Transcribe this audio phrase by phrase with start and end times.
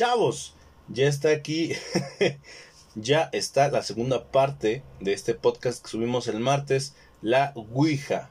[0.00, 0.54] Chavos,
[0.88, 1.72] ya está aquí,
[2.94, 8.30] ya está la segunda parte de este podcast que subimos el martes, la Ouija.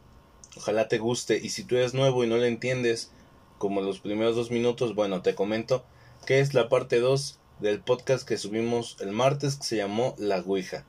[0.57, 3.11] Ojalá te guste y si tú eres nuevo y no le entiendes,
[3.59, 5.85] como los primeros dos minutos, bueno, te comento
[6.25, 10.39] que es la parte 2 del podcast que subimos el martes que se llamó La
[10.39, 10.85] Ouija.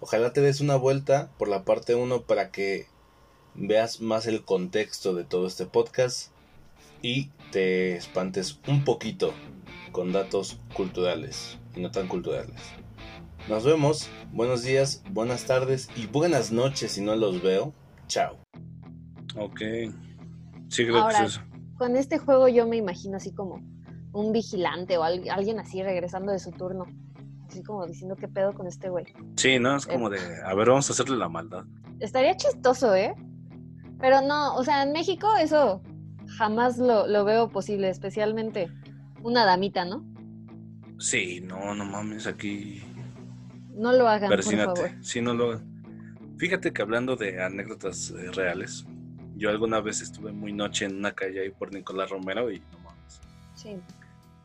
[0.00, 2.86] Ojalá te des una vuelta por la parte 1 para que
[3.54, 6.30] veas más el contexto de todo este podcast
[7.02, 9.34] y te espantes un poquito
[9.92, 12.60] con datos culturales y no tan culturales.
[13.48, 17.72] Nos vemos, buenos días, buenas tardes y buenas noches si no los veo.
[18.06, 18.38] Chao.
[19.36, 19.60] Ok.
[20.68, 21.40] Sí, creo Ahora, que es eso.
[21.78, 23.60] Con este juego yo me imagino así como
[24.12, 26.84] un vigilante o al- alguien así regresando de su turno.
[27.48, 29.06] Así como diciendo qué pedo con este güey.
[29.36, 29.76] Sí, ¿no?
[29.76, 31.64] Es como de, a ver, vamos a hacerle la maldad.
[31.98, 33.14] Estaría chistoso, ¿eh?
[33.98, 35.82] Pero no, o sea, en México eso
[36.38, 38.70] jamás lo, lo veo posible, especialmente
[39.22, 40.04] una damita, ¿no?
[40.98, 42.82] Sí, no, no mames, aquí
[43.74, 44.74] No lo hagan, por favor.
[44.74, 45.02] persínate.
[45.02, 45.60] Sí, no lo
[46.38, 48.86] Fíjate que hablando de anécdotas eh, reales,
[49.36, 52.78] yo alguna vez estuve muy noche en una calle ahí por Nicolás Romero y no
[52.78, 53.20] mames,
[53.54, 53.76] Sí.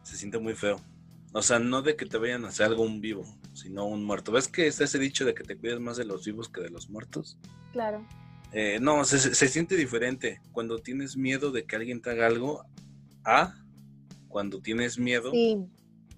[0.03, 0.79] se siente muy feo.
[1.31, 4.31] O sea, no de que te vayan a hacer algo un vivo, sino un muerto.
[4.33, 6.69] ¿Ves que está ese dicho de que te cuidas más de los vivos que de
[6.69, 7.37] los muertos?
[7.73, 8.05] Claro.
[8.53, 12.27] Eh, no, se, se- se siente diferente cuando tienes miedo de que alguien te haga
[12.27, 12.63] algo
[13.25, 13.53] a
[14.35, 15.65] cuando tienes miedo Sí.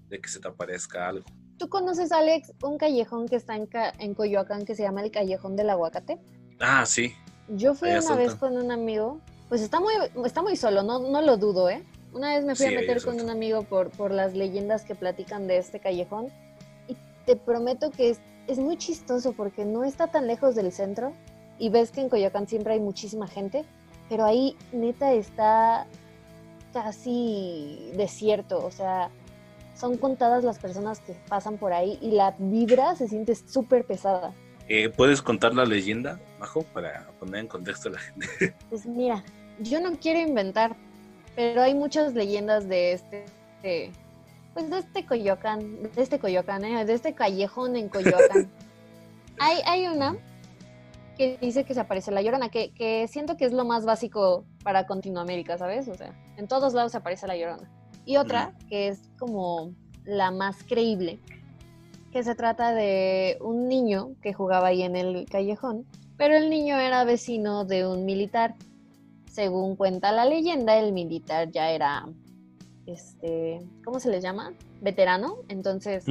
[0.08, 1.24] de que se te aparezca algo.
[1.56, 5.12] ¿Tú conoces, Alex, un callejón que está en, Ca- en Coyoacán que se llama el
[5.12, 6.18] Callejón del Aguacate?
[6.58, 7.12] Ah, sí.
[7.48, 9.92] Yo fui una vez con un amigo, pues está muy,
[10.26, 11.84] está muy solo, no, no lo dudo, ¿eh?
[12.12, 14.96] Una vez me fui Sí, a meter con un amigo por, por las leyendas que
[14.96, 16.26] platican de este callejón
[16.88, 21.12] y te prometo que es, es muy chistoso porque no está tan lejos del centro
[21.56, 23.64] y ves que en Coyoacán siempre hay muchísima gente,
[24.08, 25.86] pero ahí neta está
[26.72, 29.10] casi desierto, o sea,
[29.74, 34.32] son contadas las personas que pasan por ahí y la vibra se siente súper pesada.
[34.68, 38.26] Eh, ¿Puedes contar la leyenda, Majo, para poner en contexto a la gente?
[38.68, 39.24] Pues mira,
[39.60, 40.76] yo no quiero inventar,
[41.36, 43.24] pero hay muchas leyendas de este,
[43.62, 43.92] de-
[44.54, 46.84] pues de este Coyoacán, de este Coyoacán, ¿eh?
[46.84, 48.50] de este callejón en Coyoacán.
[49.38, 50.16] hay, hay una
[51.18, 54.46] que dice que se aparece la llorona, que, que siento que es lo más básico
[54.62, 55.88] para Continuamérica, ¿sabes?
[55.88, 57.68] O sea, en todos lados se aparece la llorona.
[58.06, 59.74] Y otra que es como
[60.04, 61.20] la más creíble,
[62.12, 65.84] que se trata de un niño que jugaba ahí en el callejón,
[66.16, 68.54] pero el niño era vecino de un militar.
[69.30, 72.06] Según cuenta la leyenda, el militar ya era,
[72.86, 74.54] este, ¿cómo se le llama?
[74.80, 75.36] Veterano.
[75.48, 76.04] Entonces,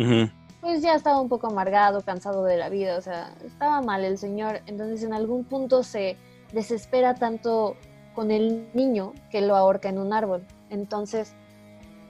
[0.68, 4.18] pues ya estaba un poco amargado, cansado de la vida, o sea, estaba mal el
[4.18, 4.60] señor.
[4.66, 6.18] Entonces, en algún punto se
[6.52, 7.78] desespera tanto
[8.14, 10.46] con el niño que lo ahorca en un árbol.
[10.70, 11.32] Entonces,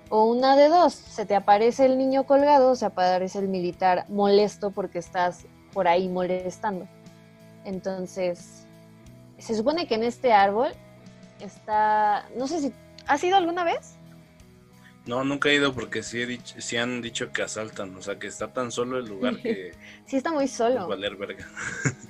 [0.10, 4.06] o una de dos, se te aparece el niño colgado, o se aparece el militar
[4.10, 6.88] molesto porque estás por ahí molestando.
[7.64, 8.66] Entonces,
[9.38, 10.70] se supone que en este árbol
[11.42, 12.74] está, no sé si,
[13.06, 13.97] ¿has ido alguna vez?
[15.08, 18.20] No, nunca he ido porque sí, he dicho, sí han dicho que asaltan, o sea,
[18.20, 19.74] que está tan solo el lugar que
[20.06, 20.88] Sí, está muy es solo.
[20.88, 21.48] valer verga.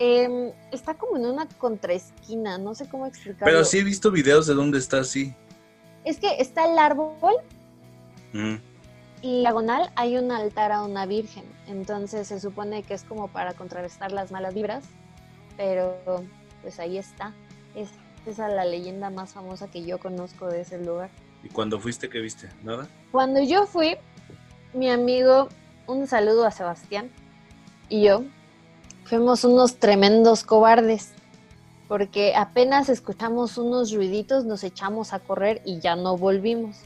[0.00, 3.46] Em, está como en una contraesquina, no sé cómo explicarlo.
[3.46, 5.34] Pero sí he visto videos de dónde está así.
[6.04, 7.34] Es que está el árbol
[8.32, 8.60] Ujú.
[9.22, 11.42] y diagonal hay un altar a una virgen.
[11.66, 14.84] Entonces se supone que es como para contrarrestar las malas vibras.
[15.56, 15.96] Pero
[16.62, 17.34] pues ahí está.
[17.74, 17.88] Es
[18.24, 21.10] esa la leyenda más famosa que yo conozco de ese lugar.
[21.42, 22.48] ¿Y cuando fuiste, qué viste?
[22.62, 22.88] ¿Nada?
[23.12, 23.96] Cuando yo fui,
[24.74, 25.48] mi amigo,
[25.86, 27.10] un saludo a Sebastián
[27.88, 28.22] y yo,
[29.04, 31.12] fuimos unos tremendos cobardes,
[31.88, 36.76] porque apenas escuchamos unos ruiditos, nos echamos a correr y ya no volvimos.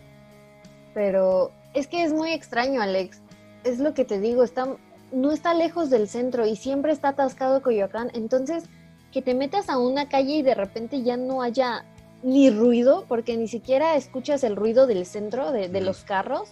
[0.95, 3.21] Pero es que es muy extraño, Alex.
[3.65, 4.69] Es lo que te digo, está,
[5.11, 8.11] no está lejos del centro y siempre está atascado Coyoacán.
[8.15, 8.65] Entonces,
[9.11, 11.85] que te metas a una calle y de repente ya no haya
[12.23, 16.51] ni ruido, porque ni siquiera escuchas el ruido del centro, de, de los carros,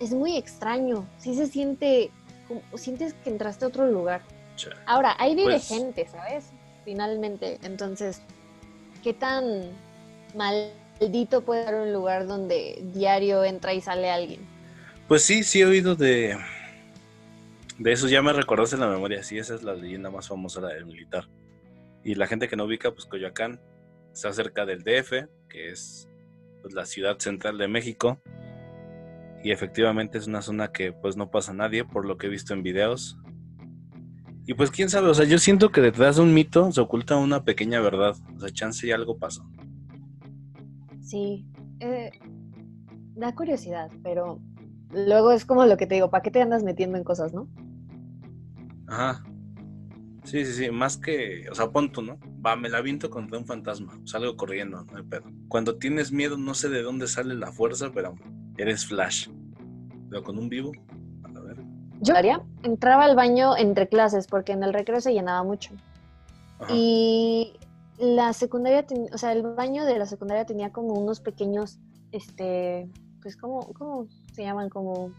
[0.00, 1.06] es muy extraño.
[1.18, 2.10] Sí se siente,
[2.48, 4.22] como- sientes que entraste a otro lugar.
[4.86, 6.50] Ahora, ahí vive Pues- gente, ¿sabes?
[6.84, 7.58] Finalmente.
[7.62, 8.20] Entonces,
[9.02, 9.70] ¿qué tan
[10.34, 14.40] maldito puede ser un lugar donde diario entra y sale alguien?
[15.08, 16.36] Pues sí, sí he oído de,
[17.78, 20.60] de eso, ya me recordaste en la memoria, sí, esa es la leyenda más famosa,
[20.60, 21.24] la del militar.
[22.04, 23.60] Y la gente que no ubica, pues Coyoacán
[24.12, 26.08] está cerca del DF, que es
[26.62, 28.20] pues, la ciudad central de México.
[29.42, 32.52] Y efectivamente es una zona que pues no pasa nadie, por lo que he visto
[32.52, 33.18] en videos.
[34.46, 37.16] Y pues quién sabe, o sea, yo siento que detrás de un mito se oculta
[37.16, 38.16] una pequeña verdad.
[38.36, 39.48] O sea, chance y algo pasó.
[41.00, 41.46] Sí.
[41.80, 42.10] eh,
[43.14, 44.40] da curiosidad, pero
[44.92, 47.48] luego es como lo que te digo, ¿para qué te andas metiendo en cosas, no?
[48.86, 49.22] Ajá.
[50.24, 52.18] Sí, sí, sí, más que, o sea, pon tú, ¿no?
[52.44, 55.24] Va, me la viento contra un fantasma, salgo corriendo, no hay pedo.
[55.48, 58.14] Cuando tienes miedo, no sé de dónde sale la fuerza, pero
[58.56, 59.28] eres Flash.
[60.08, 60.72] Pero con un vivo,
[61.36, 61.58] a ver.
[62.00, 62.14] Yo
[62.62, 65.74] entraba al baño entre clases porque en el recreo se llenaba mucho.
[66.58, 66.72] Ajá.
[66.74, 67.52] Y
[67.98, 71.78] la secundaria, ten- o sea, el baño de la secundaria tenía como unos pequeños,
[72.10, 72.90] este,
[73.20, 74.70] pues, ¿cómo, cómo se llaman?
[74.70, 75.12] Como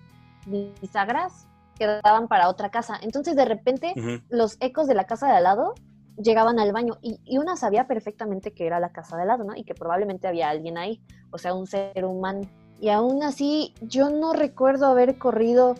[0.81, 1.47] bisagras
[1.77, 2.97] que daban para otra casa.
[3.01, 3.93] Entonces, de repente,
[4.29, 5.75] los ecos de la casa de al lado
[6.21, 9.43] llegaban al baño y, y una sabía perfectamente que era la casa de al lado,
[9.43, 9.55] ¿no?
[9.55, 11.01] Y que probablemente había alguien ahí,
[11.31, 12.41] o sea, un ser humano.
[12.79, 15.75] Y aún así, yo no recuerdo haber corrido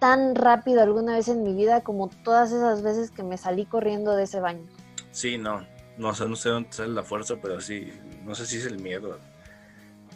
[0.00, 4.16] tan rápido alguna vez en mi vida como todas esas veces que me salí corriendo
[4.16, 4.66] de ese baño.
[5.12, 5.64] Sí, no.
[5.98, 7.92] No, o sea, no sé dónde sale la fuerza, pero sí,
[8.24, 9.18] no sé si es el miedo.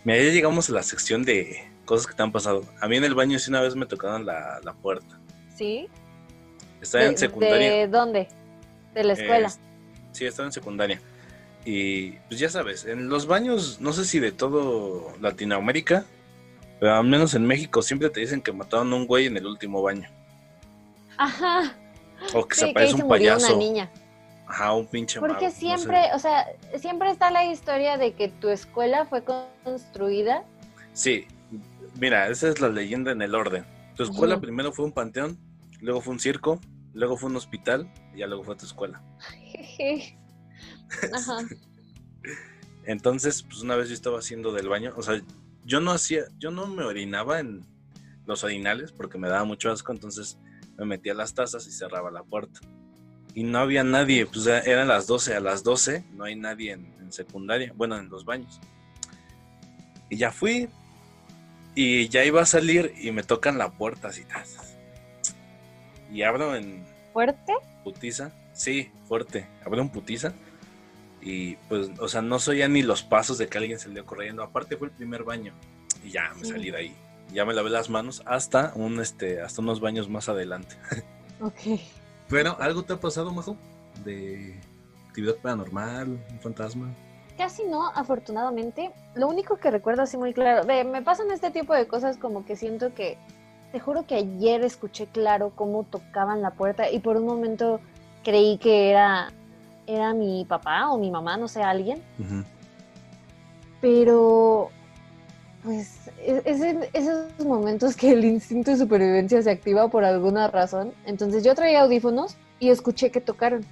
[0.03, 2.63] Mira, ya llegamos a la sección de cosas que te han pasado.
[2.81, 5.21] A mí en el baño sí una vez me tocaron la, la puerta.
[5.55, 5.89] ¿Sí?
[6.81, 7.71] Estaba ¿De, en secundaria.
[7.71, 8.29] ¿De dónde?
[8.95, 9.49] De la escuela.
[9.49, 11.01] Eh, sí, estaba en secundaria.
[11.65, 16.05] Y pues ya sabes, en los baños, no sé si de todo Latinoamérica,
[16.79, 19.47] pero al menos en México siempre te dicen que mataron a un güey en el
[19.47, 20.09] último baño.
[21.17, 21.75] Ajá.
[22.35, 23.47] O que se Sí, ahí aparece se un payaso.
[23.49, 23.91] una niña.
[24.47, 25.59] Ajá, un pinche mago, Porque no sé.
[25.59, 26.47] siempre, o sea,
[26.79, 30.45] siempre está la historia de que tu escuela fue construida.
[30.93, 31.27] Sí,
[31.99, 33.65] mira, esa es la leyenda en el orden.
[33.97, 35.39] Tu escuela primero fue un panteón,
[35.81, 36.61] luego fue un circo,
[36.95, 39.03] luego fue un hospital y ya luego fue tu escuela.
[41.13, 41.39] Ajá.
[42.87, 45.21] Entonces, pues una vez yo estaba haciendo del baño, o sea,
[45.65, 47.65] yo no hacía, yo no me orinaba en
[48.27, 50.39] los orinales porque me daba mucho asco, entonces
[50.77, 52.61] me metía las tazas y cerraba la puerta.
[53.35, 56.95] Y no había nadie, pues eran las 12, a las 12 no hay nadie en,
[57.01, 58.61] en secundaria, bueno, en los baños.
[60.09, 60.69] Y ya fui
[61.75, 64.25] y ya iba a salir y me tocan la puerta así.
[64.25, 64.64] tazas.
[66.15, 67.53] Y abro en, ¿Fuerte?
[67.83, 68.31] putiza.
[68.53, 69.47] Sí, fuerte.
[69.67, 70.33] Abro un putiza.
[71.21, 74.43] Y pues, o sea, no soy ya ni los pasos de que alguien salió corriendo.
[74.43, 75.53] Aparte fue el primer baño.
[76.05, 76.53] Y ya me Sí.
[76.53, 76.97] salí de ahí.
[77.33, 80.77] Ya me lavé las manos hasta un este, hasta unos baños más adelante.
[81.41, 81.81] Ok.
[82.29, 83.57] Pero, ¿algo te ha pasado, Majo?
[84.05, 84.61] De
[85.09, 86.95] actividad paranormal, un fantasma.
[87.37, 88.93] Casi no, afortunadamente.
[89.15, 92.55] Lo único que recuerdo así muy claro, me pasan este tipo de cosas como que
[92.57, 93.19] siento que,
[93.75, 97.81] te juro que ayer escuché claro cómo tocaban la puerta y por un momento
[98.23, 99.33] creí que era,
[99.89, 102.01] era mi papá o mi mamá, no sé, alguien.
[103.81, 104.71] Pero,
[105.65, 110.47] pues, es, es en esos momentos que el instinto de supervivencia se activa por alguna
[110.47, 110.93] razón.
[111.05, 113.67] Entonces yo traía audífonos y escuché que tocaron.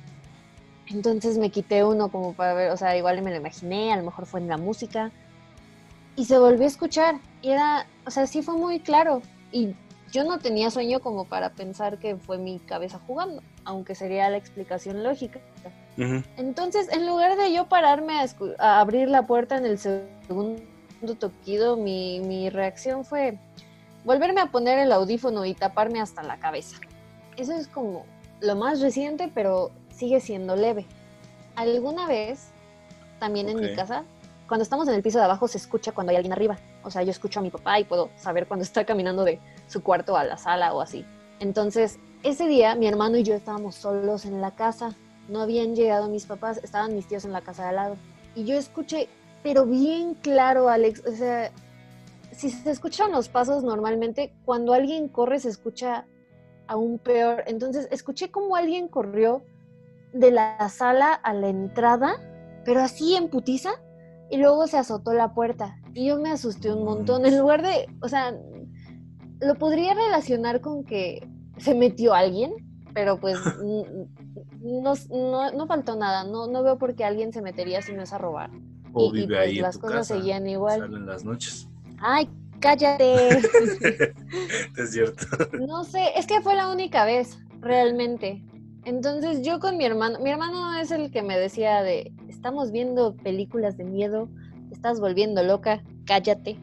[0.88, 4.02] Entonces me quité uno como para ver, o sea, igual me lo imaginé, a lo
[4.02, 5.12] mejor fue en la música.
[6.16, 7.20] Y se volvió a escuchar.
[7.40, 9.22] Y era, o sea, sí fue muy claro.
[9.52, 9.76] Y
[10.12, 14.37] yo no tenía sueño como para pensar que fue mi cabeza jugando, aunque sería la
[14.37, 15.41] explicación lógica.
[16.37, 18.14] Entonces, en lugar de yo pararme
[18.59, 20.62] a, abrir la puerta en el segundo
[21.19, 23.38] toquido, mi, mi reacción fue
[24.05, 26.76] volverme a poner el audífono y taparme hasta la cabeza.
[27.37, 28.05] Eso es como
[28.41, 30.87] lo más reciente, pero sigue siendo leve.
[31.56, 32.49] Alguna vez,
[33.19, 34.05] también en mi casa,
[34.52, 36.58] cuando estamos en el piso de abajo se escucha cuando hay alguien arriba.
[36.82, 39.82] O sea, yo escucho a mi papá y puedo saber cuando está caminando de su
[39.82, 41.06] cuarto a la sala o así.
[41.41, 44.94] Entonces, ese día mi hermano y yo estábamos solos en la casa.
[45.31, 47.96] No habían llegado mis papás, estaban mis tíos en la casa de al lado.
[48.34, 49.08] Y yo escuché,
[49.43, 51.50] pero bien claro, Alex, o sea,
[52.31, 56.05] si se escuchan los pasos normalmente, cuando alguien corre se escucha
[56.67, 57.44] aún peor.
[57.46, 59.44] Entonces, escuché como alguien corrió
[60.12, 62.20] de la sala a la entrada,
[62.67, 63.81] pero así en putiza,
[64.32, 65.77] y luego se azotó la puerta.
[65.93, 67.27] Y yo me asusté un montón.
[67.27, 68.34] En lugar de, o sea,
[69.41, 72.51] lo podría relacionar con que se metió alguien,
[72.94, 76.24] pero pues no, no, no faltó nada.
[76.24, 78.48] No, no veo por qué alguien se metería si no es a robar.
[78.94, 80.81] O Y- y, vive pues, ahí en las tu cosas casa, seguían igual.
[80.81, 81.69] Sale en las noches.
[82.01, 83.29] Ay, cállate.
[84.79, 85.27] es cierto.
[85.60, 88.43] No sé, es que fue la única vez, realmente.
[88.86, 92.12] Entonces yo con mi hermano, mi hermano es el que me decía de,
[92.43, 94.29] estamos viendo películas de miedo,
[94.72, 96.58] estás volviendo loca, cállate.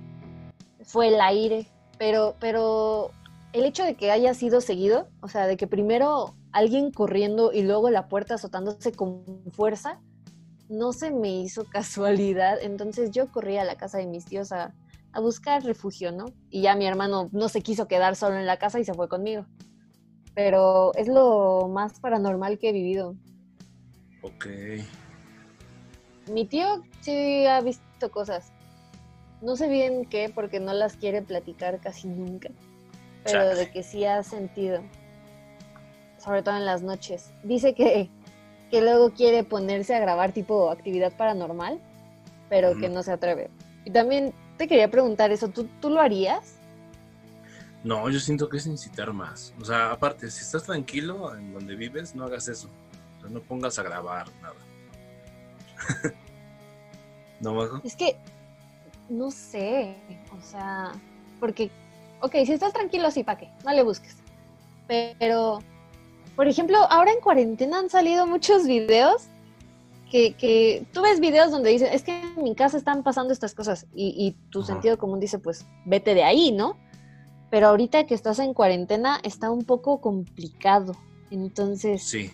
[0.83, 1.67] Fue el aire,
[1.97, 3.11] pero, pero
[3.53, 7.61] el hecho de que haya sido seguido, o sea, de que primero alguien corriendo y
[7.61, 10.01] luego la puerta azotándose con fuerza,
[10.67, 12.57] no se me hizo casualidad.
[12.61, 14.75] Entonces yo corrí a la casa de mis tíos a,
[15.13, 16.25] a buscar refugio, ¿no?
[16.49, 19.07] Y ya mi hermano no se quiso quedar solo en la casa y se fue
[19.07, 19.45] conmigo.
[20.35, 23.15] Pero es lo más paranormal que he vivido.
[24.23, 24.45] Ok.
[26.29, 28.51] Mi tío sí ha visto cosas.
[29.41, 32.49] no sé bien qué, porque no las quiere platicar casi nunca,
[33.23, 34.81] pero de que sí ha sentido,
[36.17, 37.31] sobre todo en las noches.
[37.43, 38.09] Dice que,
[38.69, 41.79] que luego quiere ponerse a grabar tipo actividad paranormal,
[42.49, 43.49] pero que no se atreve.
[43.85, 46.55] Y también te quería preguntar eso, ¿tú, tú lo harías?
[47.83, 49.53] No, yo siento que es incitar más.
[49.61, 52.67] O sea, aparte, si estás tranquilo en donde vives, no hagas eso.
[53.17, 54.55] O sea, no pongas a grabar nada.
[57.39, 57.81] ¿No, bajo?
[57.83, 58.17] Es que,
[59.09, 59.95] no sé,
[60.37, 60.91] o sea,
[61.39, 61.71] porque,
[62.21, 63.49] ok, si estás tranquilo, sí, ¿para qué?
[63.65, 64.17] No le busques.
[64.87, 65.59] Pero,
[66.35, 69.27] por ejemplo, ahora en cuarentena han salido muchos videos
[70.11, 73.53] que, que tú ves videos donde dicen, es que en mi casa están pasando estas
[73.53, 76.77] cosas y, y tu sentido común dice, pues vete de ahí, ¿no?
[77.51, 80.95] Pero ahorita que estás en cuarentena está un poco complicado.
[81.31, 82.31] Entonces, Sí.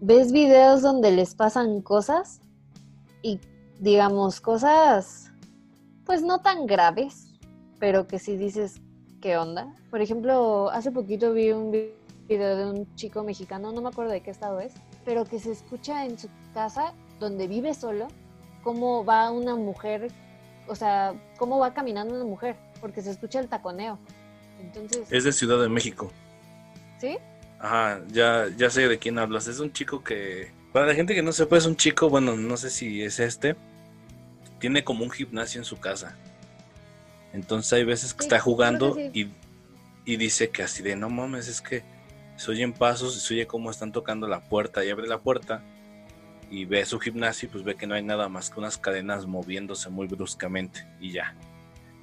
[0.00, 2.40] Ves videos donde les pasan cosas
[3.22, 3.40] y
[3.80, 5.30] digamos cosas
[6.04, 7.34] pues no tan graves,
[7.78, 8.80] pero que si dices
[9.20, 9.74] qué onda.
[9.90, 11.92] Por ejemplo, hace poquito vi un vi-
[12.28, 14.72] video de un chico mexicano, no me acuerdo de qué estado es,
[15.04, 18.08] pero que se escucha en su casa donde vive solo
[18.62, 20.10] cómo va una mujer,
[20.66, 23.98] o sea, cómo va caminando una mujer, porque se escucha el taconeo.
[24.60, 26.10] Entonces, Es de Ciudad de México.
[26.98, 27.18] ¿sí?
[27.60, 29.48] Ajá, ya, ya sé de quién hablas.
[29.48, 32.56] Es un chico que, para la gente que no sepa, es un chico, bueno, no
[32.56, 33.56] sé si es este,
[34.58, 36.16] tiene como un gimnasio en su casa.
[37.32, 39.30] Entonces hay veces que Sí, está jugando que y,
[40.04, 41.82] y dice que así de, no mames, es que
[42.36, 45.62] se oyen pasos y se oye cómo están tocando la puerta y abre la puerta
[46.50, 49.26] y ve su gimnasio y pues ve que no hay nada más que unas cadenas
[49.26, 51.34] moviéndose muy bruscamente y ya.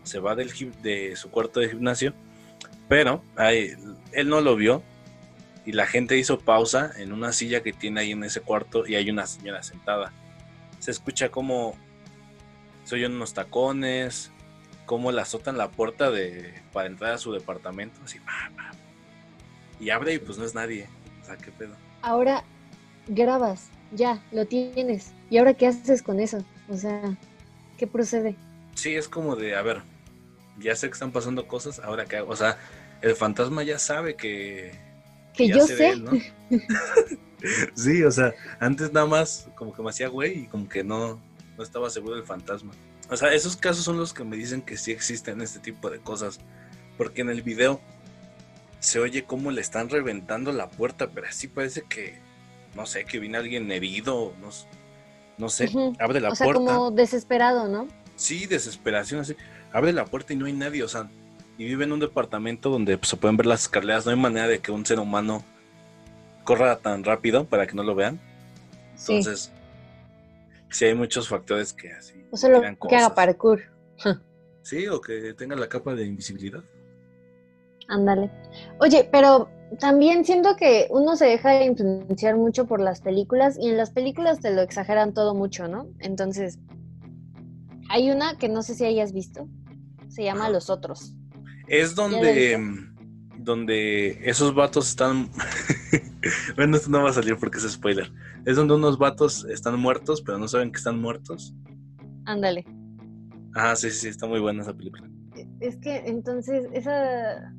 [0.04, 0.52] Se va del
[0.84, 2.14] de su cuarto de gimnasio,
[2.88, 3.74] pero ahí,
[4.12, 4.84] él no lo vio
[5.66, 8.96] y la gente hizo pausa en una silla que tiene ahí en ese cuarto y
[8.96, 10.14] hay una señora sentada.
[10.80, 11.76] Se escucha como
[12.84, 14.32] se oyen unos tacones,
[14.86, 18.20] cómo le azotan la puerta de para entrar a su departamento, así
[19.80, 20.88] y abre y pues no es nadie.
[21.22, 21.76] O sea, qué pedo.
[22.02, 22.44] Ahora
[23.08, 25.12] grabas, ya, lo tienes.
[25.30, 26.44] ¿Y ahora qué haces con eso?
[26.70, 27.18] O sea,
[27.78, 28.36] ¿qué procede?
[28.76, 29.82] Sí, es como de, a ver,
[30.60, 32.32] ya sé que están pasando cosas, ahora qué hago.
[32.32, 32.58] O sea,
[33.02, 34.85] el fantasma ya sabe que
[35.36, 35.90] Que yo sé.
[35.90, 36.12] él, ¿no?
[37.76, 41.20] sí, o sea, antes nada más como que me hacía güey y como que no,
[41.58, 42.72] no estaba seguro del fantasma.
[43.10, 46.00] O sea, esos casos son los que me dicen que sí existen este tipo de
[46.00, 46.40] cosas.
[46.98, 47.82] Porque en el video
[48.80, 52.20] se oye cómo le están reventando la puerta, pero así parece que,
[52.76, 54.50] no sé, que viene alguien herido, no,
[55.38, 56.64] no sé, abre la o sea, puerta.
[56.64, 57.88] como desesperado, ¿no?
[58.16, 59.36] Sí, desesperación, así.
[59.74, 61.10] Abre la puerta y no hay nadie, o sea,
[61.58, 64.06] y vive en un departamento donde pues, se pueden ver las escaleras.
[64.06, 65.44] No hay manera de que un ser humano
[66.44, 68.20] corra tan rápido para que no lo vean.
[68.92, 69.52] Entonces,
[70.70, 72.14] sí, hay muchos factores que así.
[72.32, 73.62] o solo que haga parkour.
[74.62, 76.64] Sí, o que tenga la capa de invisibilidad.
[77.88, 78.32] Ándale.
[78.80, 79.48] Oye, pero
[79.80, 84.40] también siento que uno se deja influenciar mucho por las películas y en las películas
[84.40, 85.88] te lo exageran todo mucho, ¿no?
[86.00, 86.58] Entonces,
[87.90, 89.48] hay una que no sé si hayas visto,
[90.08, 90.50] se llama.
[90.50, 91.14] Los Otros.
[91.68, 95.30] Es donde, mm, donde esos vatos están.
[96.56, 98.12] bueno, esto no va a salir porque es spoiler.
[98.46, 101.54] Es donde unos vatos están muertos, pero no saben que están muertos.
[102.26, 102.66] Ándale.
[103.56, 105.10] Ah, sí, sí, está muy buena esa película.
[105.60, 107.54] Es que entonces esa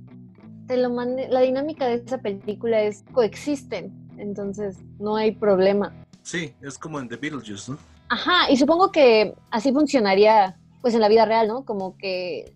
[0.67, 5.95] te lo mane- la dinámica de esa película es coexisten, entonces no hay problema.
[6.23, 7.79] Sí, es como en The Beetlejuice, ¿no?
[8.09, 11.65] Ajá, y supongo que así funcionaría pues en la vida real, ¿no?
[11.65, 12.53] Como que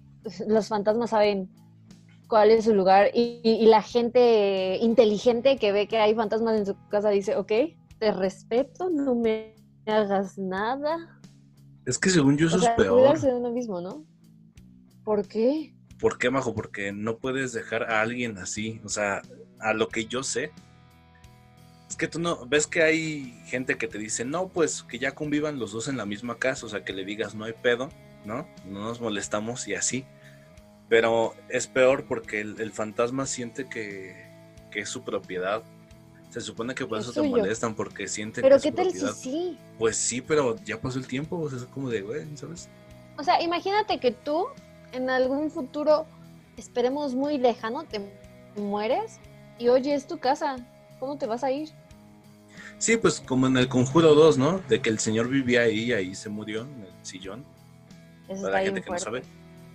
[0.46, 1.48] los fantasmas saben
[2.28, 6.56] cuál es su lugar y, y- y la gente inteligente que ve que hay fantasmas
[6.58, 7.52] en su casa dice, ok,
[7.98, 9.54] te respeto, no me
[9.86, 11.20] hagas nada.
[11.86, 12.98] Es que según yo eso o sea, es peor.
[13.00, 14.04] cuidarse de uno mismo, ¿no?
[15.04, 15.74] ¿Por qué?
[15.98, 16.54] ¿Por qué, Majo?
[16.54, 18.80] Porque no puedes dejar a alguien así.
[18.84, 19.22] O sea,
[19.58, 20.52] a lo que yo sé.
[21.88, 22.46] Es que tú no.
[22.46, 25.96] Ves que hay gente que te dice, no, pues que ya convivan los dos en
[25.96, 26.64] la misma casa.
[26.66, 27.88] O sea, que le digas, no hay pedo,
[28.24, 28.46] ¿no?
[28.64, 30.04] No nos molestamos y así.
[30.88, 34.28] Pero es peor porque el, el fantasma siente que,
[34.70, 35.62] que es su propiedad.
[36.30, 39.06] Se supone que por Es eso te molestan, porque sienten Pero que ¿qué es su
[39.06, 39.58] tal si sí?
[39.78, 41.38] Pues sí, pero ya pasó el tiempo.
[41.38, 42.68] O sea, es como de, güey, ¿sabes?
[43.16, 44.46] O sea, imagínate que tú
[44.92, 46.06] en algún futuro,
[46.56, 48.00] esperemos muy lejano, te
[48.56, 49.18] mueres
[49.58, 50.56] y oye, es tu casa.
[50.98, 51.70] ¿Cómo te vas a ir?
[52.78, 54.58] Sí, pues como en el Conjuro 2, ¿no?
[54.68, 57.44] De que el señor vivía ahí y ahí se murió en el sillón.
[58.30, 59.22] Eso Para la gente que no sabe,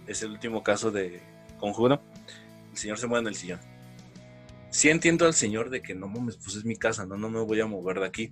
[0.07, 1.21] es el último caso de
[1.59, 2.01] Conjuro.
[2.71, 3.59] El señor se muere en el sillón.
[4.69, 7.41] Sí entiendo al señor de que no mames, pues es mi casa, no, no me
[7.41, 8.31] voy a mover de aquí.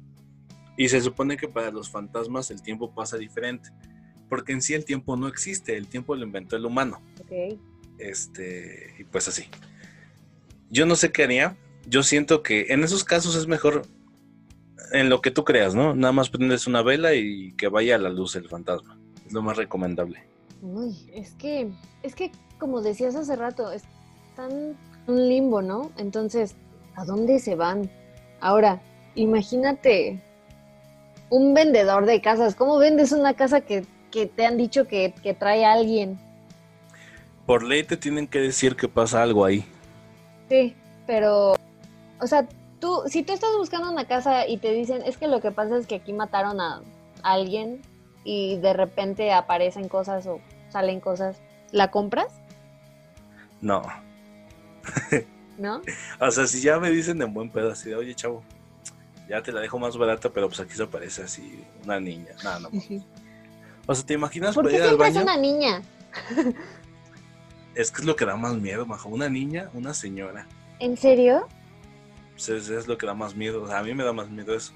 [0.78, 3.70] Y se supone que para los fantasmas el tiempo pasa diferente.
[4.30, 7.02] porque en sí el tiempo no existe, el tiempo lo inventó el humano.
[7.22, 7.60] Ok.
[8.00, 9.46] Este, y pues así.
[10.72, 11.56] Yo no sé qué haría.
[11.86, 13.84] Yo siento que en esos casos es mejor
[14.92, 15.94] en lo que tú creas, ¿no?
[15.96, 18.98] Nada más prendes una vela y que vaya a la luz el fantasma.
[19.34, 20.24] Lo más recomendable.
[20.62, 21.72] Uy, es que,
[22.04, 25.92] es que como decías hace rato, están en un limbo, ¿no?
[25.98, 26.56] Entonces,
[26.96, 27.90] ¿a dónde se van?
[28.40, 28.80] Ahora,
[29.16, 30.22] imagínate
[31.32, 32.54] un vendedor de casas.
[32.54, 36.20] ¿Cómo vendes una casa que, que te han dicho que, que trae a alguien?
[37.48, 39.66] Por ley te tienen que decir que pasa algo ahí.
[40.48, 40.76] Sí,
[41.08, 41.56] pero,
[42.22, 42.48] o sea,
[42.80, 45.76] tú, si tú estás buscando una casa y te dicen, es que lo que pasa
[45.78, 46.84] es que aquí mataron a
[47.24, 47.82] alguien
[48.24, 50.40] y de repente aparecen cosas o
[50.70, 51.38] salen cosas,
[51.72, 52.28] ¿la compras?
[53.62, 53.84] No.
[55.58, 55.82] ¿No?
[56.20, 58.44] O sea, si ya me dicen en buen pedo así de, oye, chavo,
[59.30, 62.32] ya te la dejo más barata, pero pues aquí se aparece así una niña.
[62.44, 62.70] Nada, no.
[63.86, 65.24] O sea, ¿te imaginas ¿Por qué ir al siempre es baño?
[65.26, 65.82] una niña?
[67.76, 69.10] Es que es lo que da más miedo, majo.
[69.10, 70.46] Una niña, una señora.
[70.80, 71.48] ¿En serio?
[72.34, 73.64] Pues es, es lo que da más miedo.
[73.64, 74.74] O sea, a mí me da más miedo eso.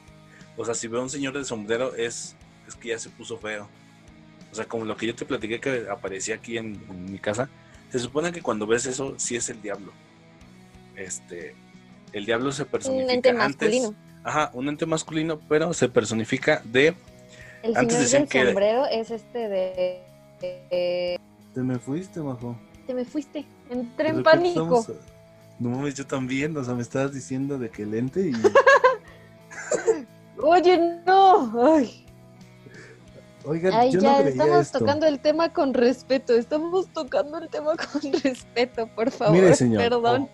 [0.55, 2.35] O sea, si veo a un señor de sombrero, es,
[2.67, 3.67] es que ya se puso feo.
[4.51, 7.50] O sea, como lo que yo te platiqué que aparecía aquí en, en mi casa.
[7.91, 9.91] Se supone que cuando ves eso, sí es el diablo.
[10.95, 11.55] Este.
[12.13, 13.47] El diablo se personifica Un ente antes.
[13.47, 13.95] masculino.
[14.24, 16.95] Ajá, un ente masculino, pero se personifica de.
[17.63, 20.03] El Antes señor del que- sombrero es este de...
[20.41, 21.19] de-
[21.53, 22.57] Te me fuiste, majo.
[22.86, 23.45] Te me fuiste.
[23.69, 24.86] Entré en pánico.
[25.59, 26.55] No mames, yo también.
[26.55, 28.33] O sea, me estabas diciendo de que el ente y.
[30.41, 31.75] Oye, no.
[31.75, 32.05] Ay,
[33.47, 34.79] Oigan, Ay, yo ya, no estamos esto.
[34.79, 36.33] tocando el tema con respeto.
[36.33, 39.33] Estamos tocando el tema con respeto, por favor.
[39.35, 39.81] Mire, señor.
[39.83, 40.29] Perdón.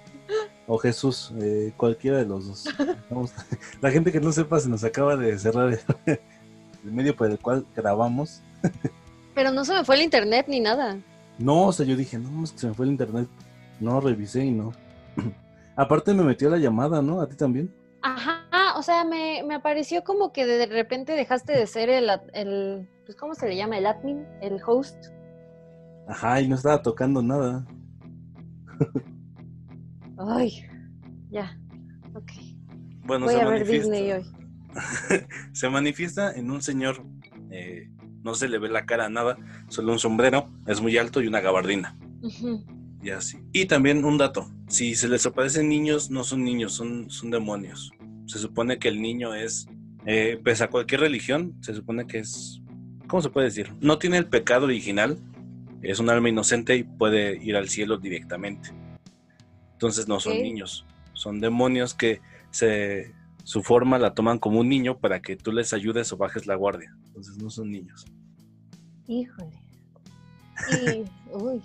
[0.67, 2.65] O, o Jesús, eh, cualquiera de los dos.
[3.09, 3.31] Vamos-
[3.81, 5.79] la gente que no sepa se nos acaba de cerrar el,
[6.85, 8.41] el medio por el cual grabamos.
[9.35, 10.97] Pero no se me fue el internet ni nada.
[11.37, 13.27] No, o sea, yo dije, no, es que se me fue el internet.
[13.79, 14.71] No, revisé y no.
[15.75, 17.21] Aparte me metió la llamada, ¿no?
[17.21, 17.73] ¿A ti también?
[18.01, 18.43] Ajá,
[18.75, 23.17] o sea, me, me apareció como que de repente dejaste de ser el, el, pues,
[23.17, 23.77] ¿cómo se le llama?
[23.77, 24.95] El admin, el host.
[26.07, 27.65] Ajá, y no estaba tocando nada.
[30.17, 30.65] Ay,
[31.29, 31.57] ya,
[32.13, 32.31] ok.
[33.05, 33.91] Bueno, Voy se a ver manifiesta.
[33.91, 34.25] Disney hoy.
[35.51, 37.03] se manifiesta en un señor,
[37.51, 37.89] eh,
[38.23, 39.37] no se le ve la cara a nada,
[39.67, 41.97] solo un sombrero, es muy alto y una gabardina.
[43.01, 43.37] Y así.
[43.51, 47.91] Y también un dato, si se les aparecen niños, no son niños, son, son demonios.
[48.25, 49.67] Se supone que el niño es,
[50.05, 52.62] eh, pese a cualquier religión, se supone que es,
[53.07, 53.71] ¿cómo se puede decir?
[53.81, 55.17] No tiene el pecado original,
[55.81, 58.69] es un alma inocente y puede ir al cielo directamente.
[59.73, 63.13] Entonces no son niños, son demonios que se,
[63.43, 66.55] su forma la toman como un niño para que tú les ayudes o bajes la
[66.55, 66.95] guardia.
[67.07, 68.05] Entonces no son niños.
[69.07, 69.59] Híjole.
[70.71, 71.61] Y, uy.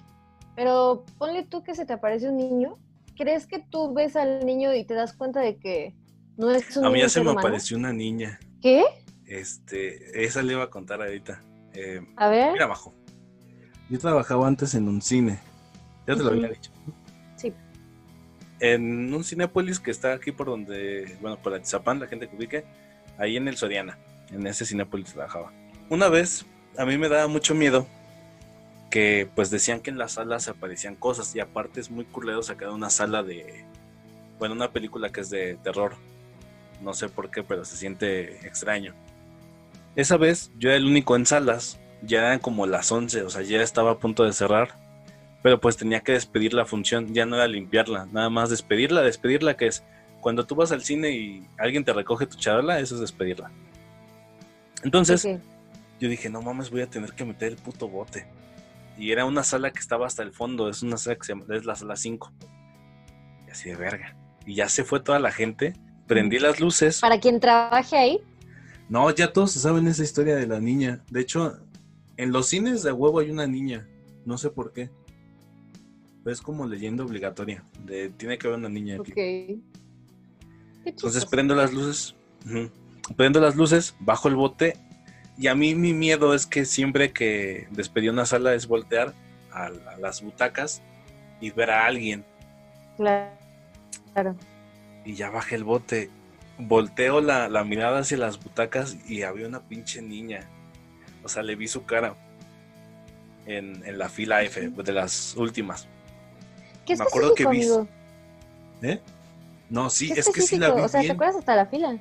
[0.57, 2.77] Pero ponle tú que se te aparece un niño.
[3.17, 5.95] ¿Crees que tú ves al niño y te das cuenta de que
[6.37, 8.41] no es un A mí niño ya se me apareció una niña.
[8.61, 8.85] ¿Qué?
[9.29, 11.43] Este, esa le iba a contar ahorita.
[11.75, 12.53] Eh, A ver.
[12.53, 12.95] mira abajo.
[13.91, 15.39] Yo trabajaba antes en un cine.
[16.07, 16.71] Ya te lo había dicho.
[17.37, 17.53] Sí.
[18.61, 22.65] En un Cinépolis que está aquí por donde, bueno, por Atizapán, la gente que ubique,
[23.19, 23.99] ahí en el Soriana.
[24.31, 25.53] En ese Cinépolis trabajaba.
[25.91, 27.87] Una vez, a mí me daba mucho miedo
[28.91, 32.43] que pues decían que en las salas se aparecían cosas y aparte es muy curlero
[32.43, 33.67] sacar una sala de,
[34.39, 35.95] bueno, una película que es de terror.
[36.83, 38.95] No sé por qué, pero se siente extraño.
[39.99, 43.43] Esa vez yo era el único en salas, ya eran como las 11, o sea,
[43.43, 44.77] ya estaba a punto de cerrar,
[45.43, 49.57] pero pues tenía que despedir la función, ya no era limpiarla, nada más despedirla, despedirla
[49.57, 49.83] que es
[50.21, 53.51] cuando tú vas al cine y alguien te recoge tu charola, eso es despedirla.
[54.85, 55.27] Entonces
[55.99, 58.25] yo dije, no mames, voy a tener que meter el puto bote.
[58.97, 61.45] Y era una sala que estaba hasta el fondo, es una sala que se llama,
[61.57, 62.33] es la sala 5.
[63.49, 64.15] Y así de verga.
[64.47, 65.73] Y ya se fue toda la gente,
[66.07, 67.01] prendí las luces.
[67.01, 68.21] Para quien trabaje ahí,
[68.89, 71.03] No, ya todos se saben esa historia de la niña.
[71.11, 71.59] De hecho,
[72.17, 73.87] en los cines de huevo hay una niña.
[74.25, 74.91] No sé por qué.
[76.25, 77.65] Pero es como leyenda obligatoria.
[77.85, 79.63] De, tiene que haber una niña aquí.
[80.85, 82.15] Entonces prendo las luces.
[83.17, 84.77] Prendo las luces, bajo el bote.
[85.39, 89.15] Y a mí mi miedo es que siempre que despedí una sala es voltear
[89.53, 90.83] a, a las butacas
[91.41, 92.25] y ver a alguien.
[92.97, 93.31] Claro.
[94.13, 94.37] claro.
[95.05, 96.11] Y ya bajé el bote.
[96.59, 100.41] Volteo la, la mirada hacia las butacas y había una pinche niña.
[101.23, 102.15] O sea, le vi su cara
[103.47, 105.87] en, en la fila F, de las últimas.
[106.85, 107.87] ¿Qué Me acuerdo que vi- amigo?
[108.83, 109.01] ¿Eh?
[109.71, 110.81] No, sí, ¿Qué es que sí la vi?
[110.83, 111.15] O sea, ¿te bien.
[111.17, 111.97] acuerdas hasta la fila?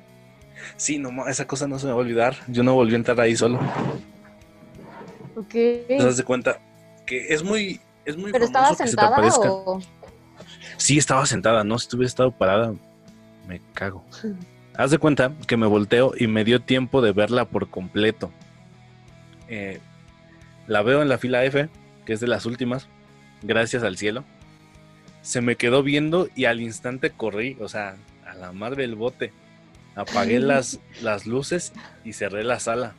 [0.76, 2.34] Sí, no, esa cosa no se me va a olvidar.
[2.48, 3.60] Yo no volví a entrar ahí solo.
[5.36, 5.50] Ok.
[5.50, 6.58] Te das de cuenta
[7.06, 9.52] que es muy, es muy ¿Pero estaba se te sentada aparezca.
[9.52, 9.80] o...?
[10.76, 11.78] Sí, estaba sentada, ¿no?
[11.78, 12.72] Si hubiera estado parada,
[13.48, 14.04] me cago.
[14.76, 18.30] Haz de cuenta que me volteo y me dio tiempo de verla por completo.
[19.48, 19.80] Eh,
[20.68, 21.68] la veo en la fila F,
[22.04, 22.86] que es de las últimas,
[23.42, 24.22] gracias al cielo.
[25.22, 29.32] Se me quedó viendo y al instante corrí, o sea, a la mar del bote.
[29.96, 31.72] Apagué las, las luces
[32.04, 32.94] y cerré la sala.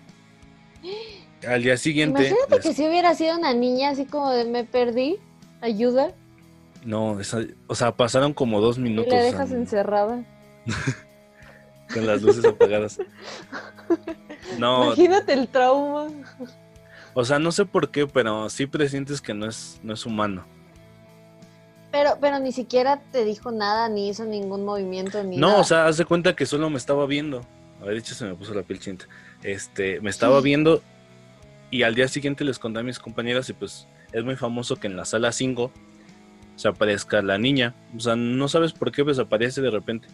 [1.48, 2.28] Al día siguiente...
[2.28, 5.18] Imagínate les- que si hubiera sido una niña así como de me perdí,
[5.62, 6.12] ayuda,
[6.84, 9.14] No, esa- o sea, pasaron como dos y minutos.
[9.14, 10.24] la o sea, dejas encerrada.
[11.94, 13.00] con las luces apagadas.
[14.58, 16.08] No, Imagínate el trauma.
[17.14, 20.46] o sea, no sé por qué, pero sí presientes que no es, no es humano.
[21.92, 25.60] Pero, pero ni siquiera te dijo nada, ni hizo ningún movimiento, ni No, nada.
[25.62, 27.42] o sea, haz de cuenta que solo me estaba viendo.
[27.82, 29.06] A ver, de hecho se me puso la piel chinta.
[29.42, 30.84] Este, me estaba viendo
[31.72, 34.88] y al día siguiente les conté a mis compañeras y pues es muy famoso que
[34.88, 35.72] en la sala 5
[36.58, 37.74] se aparezca la niña.
[37.96, 40.08] O sea, no sabes por qué desaparece de repente.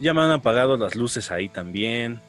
[0.00, 2.20] Ya me han apagado las luces ahí también.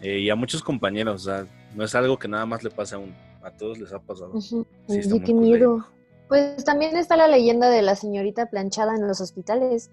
[0.00, 2.96] eh, y a muchos compañeros, o sea, no es algo que nada más le pasa
[2.96, 3.14] a uno.
[3.42, 4.40] A todos les ha pasado.
[4.40, 5.76] Sí, muy qué culero.
[5.76, 5.86] miedo.
[6.28, 9.90] Pues también está la leyenda de la señorita planchada en los hospitales.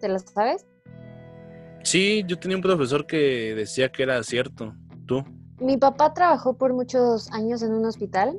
[0.00, 0.64] ¿Te la sabes?
[1.82, 4.74] Sí, yo tenía un profesor que decía que era cierto.
[5.06, 5.22] ¿Tú?
[5.60, 8.38] Mi papá trabajó por muchos años en un hospital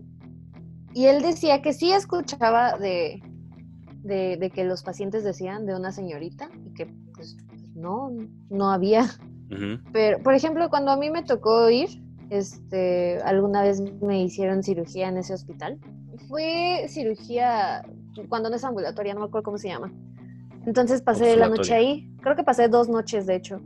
[0.93, 3.22] y él decía que sí escuchaba de,
[4.04, 6.88] de, de que los pacientes decían de una señorita y que
[7.78, 8.12] no,
[8.50, 9.06] no había.
[9.94, 15.08] Pero, por ejemplo, cuando a mí me tocó ir, este, alguna vez me hicieron cirugía
[15.08, 15.80] en ese hospital.
[16.28, 17.84] Fue cirugía
[18.28, 19.94] cuando no es ambulatoria, no me acuerdo cómo se llama.
[20.66, 22.12] Entonces pasé la noche ahí.
[22.22, 23.62] Creo que pasé dos noches, de hecho.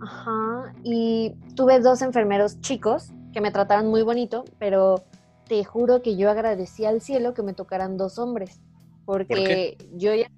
[0.00, 0.72] Ajá.
[0.82, 5.04] Y tuve dos enfermeros chicos que me trataron muy bonito, pero
[5.48, 8.62] te juro que yo agradecí al cielo que me tocaran dos hombres.
[9.04, 10.30] Porque yo ya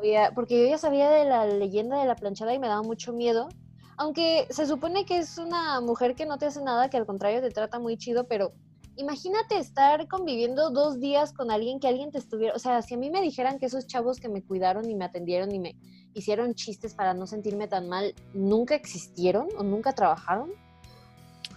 [0.00, 3.12] sabía, porque yo ya sabía de la leyenda de la planchada y me daba mucho
[3.12, 3.48] miedo.
[3.96, 7.42] Aunque se supone que es una mujer que no te hace nada, que al contrario
[7.42, 8.52] te trata muy chido, pero
[8.96, 12.96] imagínate estar conviviendo dos días con alguien que alguien te estuviera, o sea, si a
[12.96, 15.76] mí me dijeran que esos chavos que me cuidaron y me atendieron y me
[16.14, 20.50] hicieron chistes para no sentirme tan mal, nunca existieron o nunca trabajaron,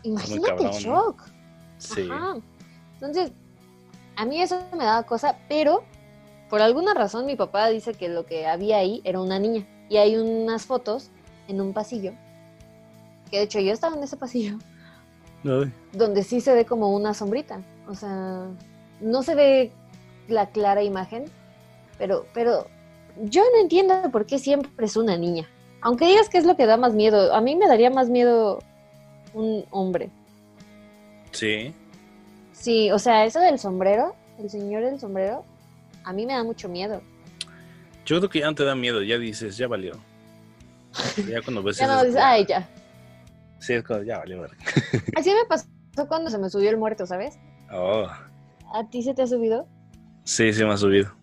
[0.04, 0.80] imagínate el cabrón, ¿no?
[0.80, 1.24] shock.
[1.78, 2.10] Sí.
[2.12, 2.36] Ajá.
[2.96, 3.32] Entonces,
[4.18, 5.84] a mí eso me daba cosa, pero
[6.54, 9.66] por alguna razón mi papá dice que lo que había ahí era una niña.
[9.90, 11.10] Y hay unas fotos
[11.48, 12.12] en un pasillo,
[13.32, 14.60] que de hecho yo estaba en ese pasillo,
[15.44, 15.74] Ay.
[15.94, 17.64] donde sí se ve como una sombrita.
[17.88, 18.46] O sea,
[19.02, 19.72] no se ve
[20.28, 21.26] la clara imagen,
[21.98, 22.68] pero, pero
[23.24, 25.50] yo no entiendo por qué siempre es una niña.
[25.82, 28.60] Aunque digas que es lo que da más miedo, a mí me daría más miedo
[29.34, 30.12] un hombre.
[31.32, 31.74] Sí.
[32.52, 35.46] Sí, o sea, eso del sombrero, el señor del sombrero,
[36.04, 37.02] a mí me da mucho miedo.
[38.06, 39.94] Yo creo que ya no te da miedo, ya dices, ya valió.
[41.28, 42.68] Ya cuando ves Ya no dices, ay, ya.
[43.60, 44.44] Sí, es como, ya valió.
[45.16, 45.66] Así me pasó
[46.08, 47.36] cuando se me subió el muerto, ¿sabes?
[47.72, 48.08] Oh,
[48.74, 49.68] ¿A ti se te ha subido?
[50.26, 51.14] sí, sí me ha subido.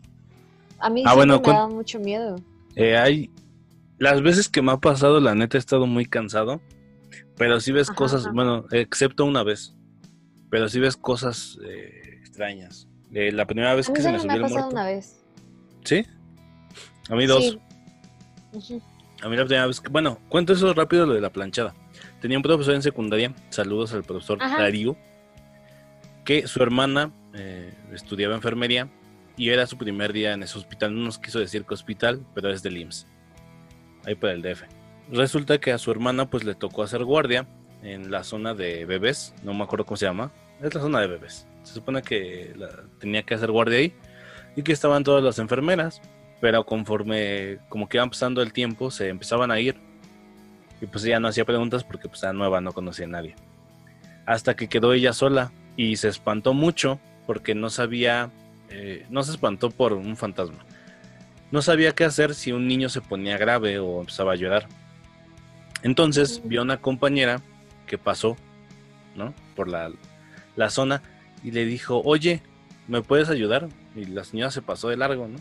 [0.79, 2.37] A mí Ah, bueno, me cuen- da mucho miedo.
[2.77, 3.31] Eh, hay...
[3.99, 6.61] Las veces que me ha pasado, la neta, he estado muy cansado.
[7.37, 8.33] Pero sí ves Ajá, cosas, ajá.
[8.35, 9.75] bueno, excepto una vez.
[10.51, 12.89] Pero sí ves cosas eh, extrañas.
[13.13, 14.71] Eh, la primera vez A mí que se me solo me subió ha el muerto.
[14.71, 15.21] una vez.
[15.85, 16.07] ¿Sí?
[17.09, 17.59] A mí dos.
[18.61, 18.81] Sí.
[19.23, 19.89] A mí la primera vez que...
[19.89, 21.75] Bueno, cuento eso rápido lo de la planchada.
[22.21, 24.59] Tenía un profesor en secundaria, saludos al profesor Ajá.
[24.59, 24.97] Darío,
[26.25, 28.89] que su hermana eh, estudiaba enfermería
[29.37, 30.95] y era su primer día en ese hospital.
[30.95, 33.07] No nos quiso decir que hospital, pero es del IMSS,
[34.05, 34.63] ahí por el DF.
[35.11, 37.49] Resulta que a su hermana pues le tocó hacer guardia
[37.83, 40.31] en la zona de bebés, no me acuerdo cómo se llama,
[40.63, 41.47] es la zona de bebés.
[41.63, 42.55] Se supone que
[42.99, 43.95] tenía que hacer guardia ahí
[44.57, 46.01] y que estaban todas las enfermeras,
[46.41, 49.77] pero conforme como que pasando el tiempo se empezaban a ir
[50.81, 53.37] y pues ella no hacía preguntas porque pues era nueva, no conocía a nadie.
[54.27, 58.31] Hasta que quedó ella sola y se espantó mucho porque no sabía,
[58.71, 60.65] eh, no se espantó por un fantasma.
[61.51, 64.67] No sabía qué hacer si un niño se ponía grave o empezaba a llorar.
[65.83, 67.41] Entonces vio una compañera
[67.87, 68.37] que pasó,
[69.17, 69.35] ¿no?
[69.57, 69.91] Por la,
[70.57, 71.03] la zona
[71.43, 72.43] y le dijo, oye,
[72.89, 73.69] ¿me puedes ayudar?
[73.97, 75.39] Y la señora se pasó de largo, ¿no?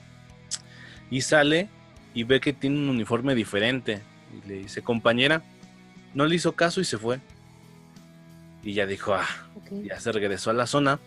[1.09, 1.69] Y sale
[2.13, 4.01] y ve que tiene un uniforme diferente.
[4.33, 5.43] Y le dice, compañera,
[6.13, 7.19] no le hizo caso y se fue.
[8.63, 9.27] Y ya dijo, ah,
[9.83, 10.99] ya se regresó a la zona.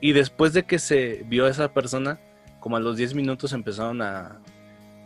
[0.00, 2.18] Y después de que se vio a esa persona,
[2.58, 4.38] como a los 10 minutos empezaron a,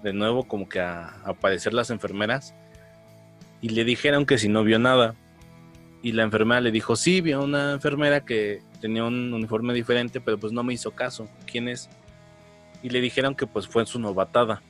[0.02, 2.54] de nuevo, como que a, a aparecer las enfermeras.
[3.60, 5.14] Y le dijeron que si no vio nada.
[6.04, 10.20] Y la enfermera le dijo, sí, vi a una enfermera que tenía un uniforme diferente,
[10.20, 11.30] pero pues no me hizo caso.
[11.50, 11.88] ¿Quién es?
[12.82, 14.60] Y le dijeron que pues fue su novatada.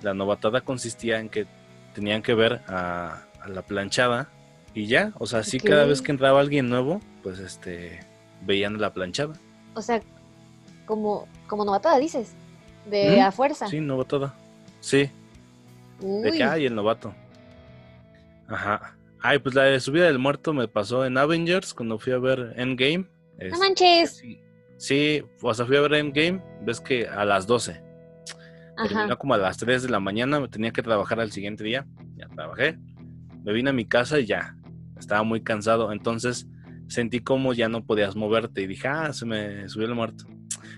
[0.00, 1.46] La novatada consistía en que
[1.94, 4.30] tenían que ver a, a la planchada
[4.72, 8.00] y ya, o sea, sí cada vez que entraba alguien nuevo, pues este,
[8.40, 9.34] veían la planchada.
[9.74, 10.00] O sea,
[10.86, 12.32] como, como novatada, dices.
[12.90, 13.20] De ¿Mm?
[13.20, 13.68] a fuerza.
[13.68, 14.34] Sí, novatada.
[14.80, 15.10] Sí,
[16.00, 17.14] de que, ay, el novato.
[18.48, 18.96] Ajá.
[19.26, 22.52] Ay, pues la de subida del muerto me pasó en Avengers cuando fui a ver
[22.56, 22.98] Endgame.
[22.98, 23.08] no
[23.38, 24.16] Este, manches.
[24.18, 24.38] Sí,
[24.76, 27.82] sí, o sea, fui a ver Endgame, ves que a las 12.
[28.76, 29.16] Terminó Ajá.
[29.16, 31.86] como a las 3 de la mañana, me tenía que trabajar al siguiente día.
[32.16, 32.78] Ya trabajé.
[33.42, 34.58] Me vine a mi casa y ya.
[34.98, 35.90] Estaba muy cansado.
[35.90, 36.46] Entonces
[36.88, 38.60] sentí como ya no podías moverte.
[38.60, 40.26] Y dije, ah, se me subió el muerto.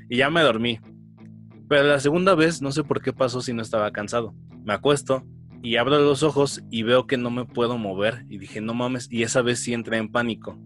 [0.09, 0.79] Y ya me dormí.
[1.69, 4.37] Pero la segunda vez, no sé por qué pasó si no estaba cansado.
[4.65, 5.25] Me acuesto
[5.63, 8.25] y abro los ojos y veo que no me puedo mover.
[8.29, 9.09] Y dije, no mames.
[9.11, 10.59] Y esa vez sí entré en pánico.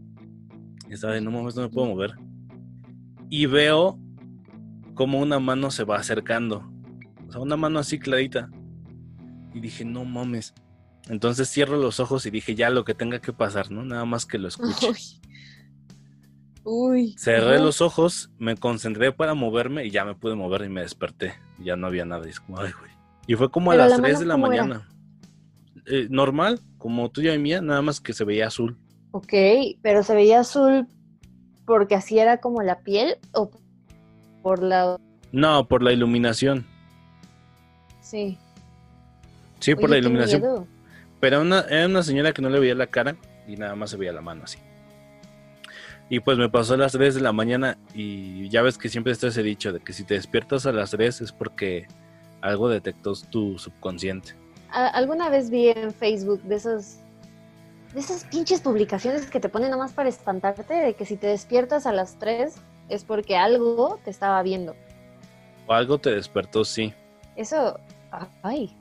[0.88, 2.14] Y estaba de, no mames, no me puedo mover.
[3.28, 3.98] Y veo
[4.94, 6.70] como una mano se va acercando.
[7.28, 8.50] O sea, una mano así clarita.
[9.54, 10.54] Y dije, no mames.
[11.08, 13.84] Entonces cierro los ojos y dije, ya lo que tenga que pasar, ¿no?
[13.84, 14.90] Nada más que lo escuche.
[14.90, 15.20] Uy.
[16.62, 17.14] Uy.
[17.18, 21.34] Cerré los ojos, me concentré para moverme y ya me pude mover y me desperté.
[21.58, 22.26] Ya no había nada.
[22.26, 22.90] Y es como, ay, güey.
[23.30, 24.88] Y fue como a las la 3 mano, de la mañana.
[25.86, 28.76] Eh, normal, como tuya y mía, nada más que se veía azul.
[29.12, 29.32] Ok,
[29.82, 30.88] pero se veía azul
[31.64, 33.52] porque así era como la piel o
[34.42, 34.96] por la...
[35.30, 36.66] No, por la iluminación.
[38.00, 38.36] Sí.
[39.60, 40.40] Sí, por la iluminación.
[40.40, 40.66] miedo.
[41.20, 43.14] Pero una, era una señora que no le veía la cara
[43.46, 44.58] y nada más se veía la mano así.
[46.08, 49.12] Y pues me pasó a las 3 de la mañana y ya ves que siempre
[49.12, 51.86] está ese dicho de que si te despiertas a las 3 es porque
[52.42, 54.34] algo detectó tu subconsciente.
[54.70, 56.96] Alguna vez vi en Facebook de esos
[57.94, 61.86] de esas pinches publicaciones que te ponen nomás para espantarte de que si te despiertas
[61.86, 62.54] a las 3
[62.88, 64.76] es porque algo te estaba viendo.
[65.66, 66.94] O algo te despertó, sí.
[67.34, 67.80] Eso,
[68.42, 68.76] ay.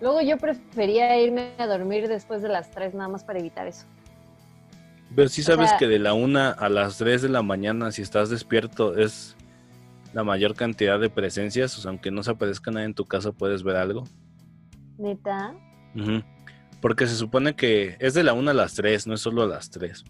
[0.00, 3.86] Luego yo prefería irme a dormir después de las 3 nada más para evitar eso.
[5.14, 7.90] Pero sí O sabes sea- que de la 1 a las 3 de la mañana,
[7.92, 9.35] si estás despierto, es
[10.16, 11.76] la mayor cantidad de presencias.
[11.78, 14.04] O sea, aunque no se aparezca nadie en tu casa, puedes ver algo.
[14.96, 15.54] Neta.
[16.80, 19.46] Porque se supone que es de la 1 a las 3, no es solo a
[19.46, 20.04] las 3.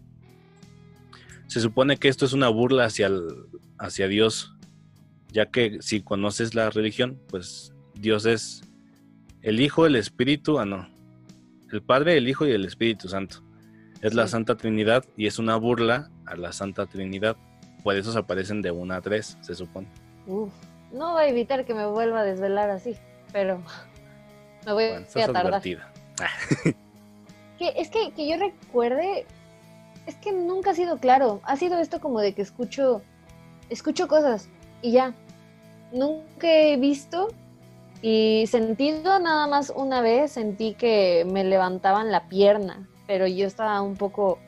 [1.49, 3.47] Se supone que esto es una burla hacia, el-
[3.79, 4.55] hacia Dios,
[5.33, 8.62] ya que si conoces la religión, pues Dios es
[9.42, 10.88] el Hijo, el Espíritu, ah no,
[11.73, 13.42] el Padre, el Hijo y el Espíritu Santo.
[14.03, 14.29] Es la.
[14.29, 17.37] Santa Trinidad y es una burla a la Santa Trinidad.
[17.87, 19.87] Por eso se aparecen de 1 a 3, se supone.
[20.27, 20.53] Uf,
[20.90, 22.96] no va a evitar que me vuelva a desvelar así,
[23.33, 23.62] pero
[24.66, 25.46] me voy Bueno, a tardar.
[25.46, 25.92] advertida.
[27.61, 29.25] Que, es que, que yo recuerde,
[30.07, 31.40] es que nunca ha sido claro.
[31.44, 33.03] Ha sido esto como de que escucho,
[33.70, 34.49] escucho cosas
[34.83, 35.14] y ya.
[35.92, 37.29] Nunca he visto
[38.03, 43.81] y sentido nada más una vez, sentí que me levantaban la pierna, pero yo estaba
[43.81, 44.40] un poco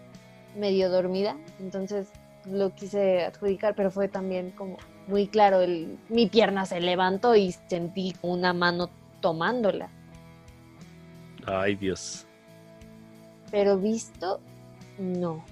[0.57, 2.09] medio dormida, entonces
[2.50, 7.52] lo quise adjudicar, pero fue también como muy claro, el, mi pierna se levantó y
[7.68, 9.88] sentí una mano tomándola.
[11.46, 12.26] Ay, Dios.
[13.50, 14.40] pero visto,
[14.98, 15.42] no.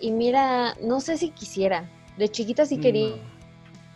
[0.00, 1.88] Y mira, no sé si quisiera.
[2.18, 3.16] De chiquita sí quería,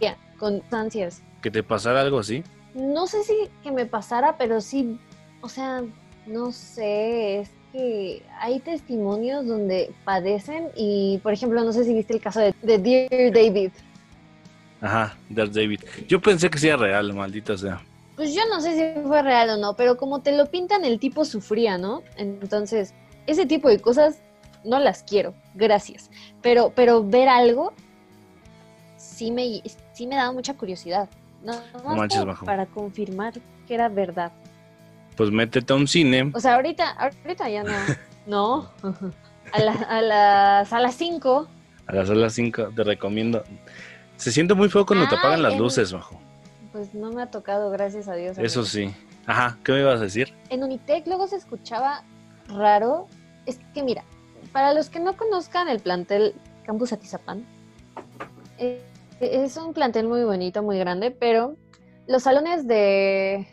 [0.00, 0.16] No.
[0.38, 1.22] con ansias.
[1.42, 2.42] Que te pasara algo así.
[2.74, 4.98] No sé si que me pasara, pero sí,
[5.42, 5.82] o sea,
[6.26, 12.12] no sé, es que hay testimonios donde padecen y, por ejemplo, no sé si viste
[12.14, 13.70] el caso de, de Dear David.
[14.80, 15.80] Ajá, Darth David.
[16.08, 17.80] Yo pensé que sí era real, maldita sea.
[18.16, 20.98] Pues yo no sé si fue real o no, pero como te lo pintan, el
[20.98, 22.02] tipo sufría, ¿no?
[22.16, 22.92] Entonces,
[23.26, 24.18] ese tipo de cosas
[24.64, 26.10] no las quiero, gracias.
[26.42, 27.72] Pero, pero ver algo
[28.96, 31.08] sí me, sí me daba mucha curiosidad.
[31.42, 31.54] No,
[31.84, 32.44] No manches, bajo.
[32.44, 33.34] para confirmar
[33.66, 34.32] que era verdad.
[35.16, 36.30] Pues métete a un cine.
[36.34, 37.72] O sea, ahorita, ahorita ya no.
[38.26, 38.70] No.
[39.52, 41.48] A, la- a las a las 5.
[41.86, 43.42] A las horas 5 te recomiendo.
[44.16, 46.18] Se siente muy feo cuando te apagan Ay, las en- luces, bajo.
[46.70, 48.38] Pues no me ha tocado, gracias a Dios.
[48.38, 48.70] Eso amigo.
[48.70, 48.94] sí.
[49.26, 50.32] Ajá, ¿qué me ibas a decir?
[50.48, 52.02] en Unitec luego se escuchaba
[52.48, 53.08] raro.
[53.46, 54.04] Es que mira,
[54.52, 57.44] para los que no conozcan el plantel Campus Atizapán,
[58.58, 58.80] eh,
[59.20, 61.56] es un plantel muy bonito, muy grande, pero
[62.06, 63.46] los salones de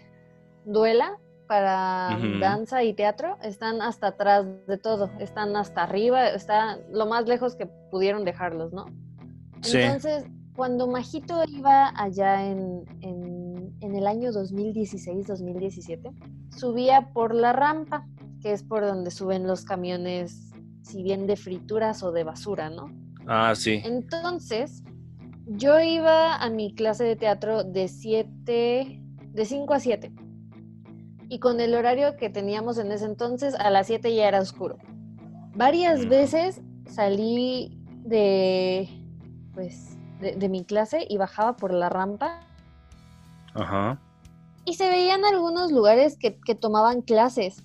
[0.65, 1.17] duela
[1.49, 7.27] para danza y teatro están hasta atrás de todo, están hasta arriba, está lo más
[7.27, 8.85] lejos que pudieron dejarlos, ¿no?
[9.61, 9.79] Sí.
[9.79, 16.11] Entonces, cuando Majito iba allá en, en- en el año 2016-2017,
[16.55, 18.05] subía por la rampa,
[18.41, 20.51] que es por donde suben los camiones
[20.83, 22.91] si bien de frituras o de basura, ¿no?
[23.27, 23.81] Ah, sí.
[23.83, 24.83] Entonces,
[25.47, 30.11] yo iba a mi clase de teatro de 7, de 5 a 7.
[31.29, 34.77] Y con el horario que teníamos en ese entonces, a las 7 ya era oscuro.
[35.55, 38.89] Varias veces salí de,
[39.53, 42.41] pues, de, de mi clase y bajaba por la rampa
[43.53, 43.99] Ajá.
[44.65, 47.63] y se veían algunos lugares que, que tomaban clases.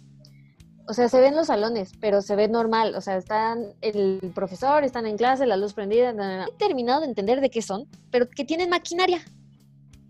[0.86, 2.94] O sea, se ven los salones, pero se ve normal.
[2.94, 6.12] O sea, están el profesor, están en clase, la luz prendida.
[6.12, 6.44] na, na.
[6.46, 9.22] He terminado de entender de qué son, pero que tienen maquinaria.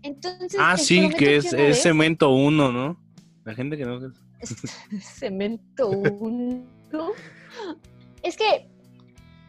[0.01, 0.55] Entonces.
[0.59, 2.97] Ah, sí, que es, cemento uno, ¿no?
[3.45, 3.99] La gente que no...
[4.99, 6.65] Cemento uno.
[8.23, 8.67] Es que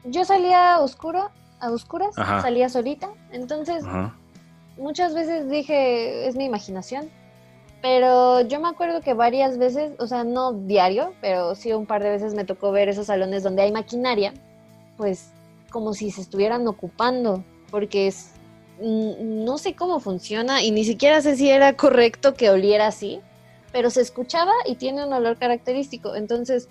[0.04, 1.30] yo salía oscuro,
[1.60, 2.42] a oscuras, Ajá.
[2.42, 3.08] salía solita.
[3.32, 4.14] Entonces, Ajá.
[4.76, 7.10] muchas veces dije, es mi imaginación.
[7.82, 12.02] Pero yo me acuerdo que varias veces, o sea, no diario, pero sí un par
[12.02, 14.34] de veces me tocó ver esos salones donde hay maquinaria,
[14.96, 15.30] pues
[15.70, 18.32] como si se estuvieran ocupando, porque es,
[18.80, 23.20] no sé cómo funciona y ni siquiera sé si era correcto que oliera así,
[23.72, 26.14] pero se escuchaba y tiene un olor característico.
[26.14, 26.68] Entonces,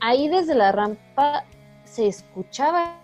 [0.00, 1.44] ahí desde la rampa
[1.84, 3.00] se escuchaba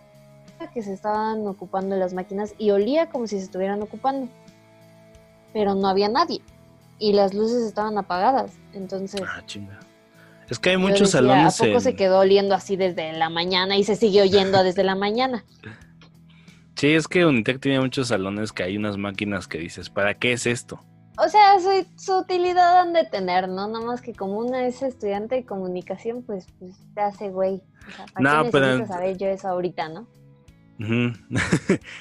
[0.72, 4.28] que se estaban ocupando las máquinas y olía como si se estuvieran ocupando.
[5.52, 6.40] Pero no había nadie
[6.98, 8.52] y las luces estaban apagadas.
[8.72, 9.78] Entonces, Ah, chinga.
[10.48, 11.80] Es que hay muchos decía, salones ¿a poco en...
[11.80, 15.44] se quedó oliendo así desde la mañana y se sigue oyendo desde la mañana?
[16.74, 20.32] Sí, es que Unitec tiene muchos salones que hay unas máquinas que dices, ¿para qué
[20.32, 20.80] es esto?
[21.18, 23.68] O sea, su, su utilidad han de tener, ¿no?
[23.68, 27.62] Nada más que como una es estudiante de comunicación, pues, pues te hace güey.
[27.86, 30.06] O sea, ¿para No, pero- saber yo eso ahorita, no?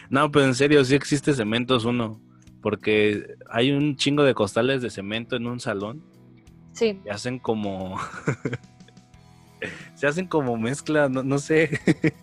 [0.10, 2.20] No, pero en serio, sí existe Cementos uno.
[2.62, 6.04] Porque hay un chingo de costales de cemento en un salón
[6.74, 7.02] Sí.
[7.06, 7.98] y hacen como...
[9.96, 11.80] Se hacen como mezcla, no, no sé.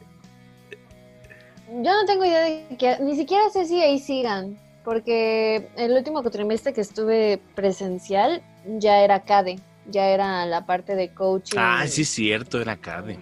[1.68, 6.22] Yo no tengo idea de que, ni siquiera sé si ahí sigan, porque el último
[6.22, 8.42] trimestre que estuve presencial
[8.78, 9.60] ya era CADE,
[9.90, 11.58] ya era la parte de coaching.
[11.58, 13.18] ah, sí, es cierto, era CADE.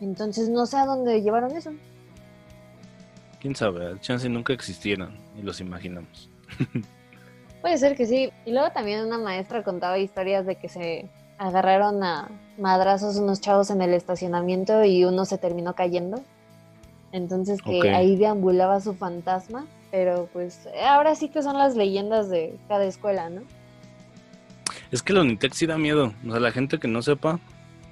[0.00, 1.72] Entonces no sé a dónde llevaron eso.
[3.40, 6.30] Quién sabe, chance nunca existieron y los imaginamos.
[7.60, 8.30] Puede ser que sí.
[8.44, 13.70] Y luego también una maestra contaba historias de que se agarraron a madrazos unos chavos
[13.70, 16.22] en el estacionamiento y uno se terminó cayendo.
[17.12, 19.66] Entonces que ahí deambulaba su fantasma.
[19.94, 23.42] Pero pues ahora sí que son las leyendas de cada escuela, ¿no?
[24.90, 26.12] Es que la Unitec sí da miedo.
[26.26, 27.38] O sea, la gente que no sepa,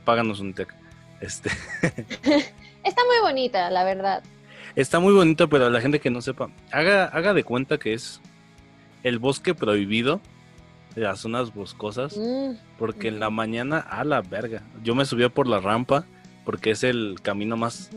[0.05, 0.75] páganos Unitec.
[1.21, 1.49] Este,
[2.85, 4.25] Está muy bonita, la verdad.
[4.75, 8.21] está muy bonito, pero la gente que no sepa, haga, haga de cuenta que es
[9.05, 10.21] el bosque prohibido
[10.97, 12.17] de las zonas boscosas.
[12.17, 14.65] Mm, Porque en la mañana, a la verga.
[14.83, 16.05] Yo me subía por la rampa
[16.45, 17.91] porque es el camino más.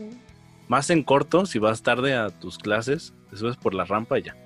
[0.68, 1.46] Más en corto.
[1.46, 4.36] Si vas tarde a tus clases, te subes por la rampa y ya.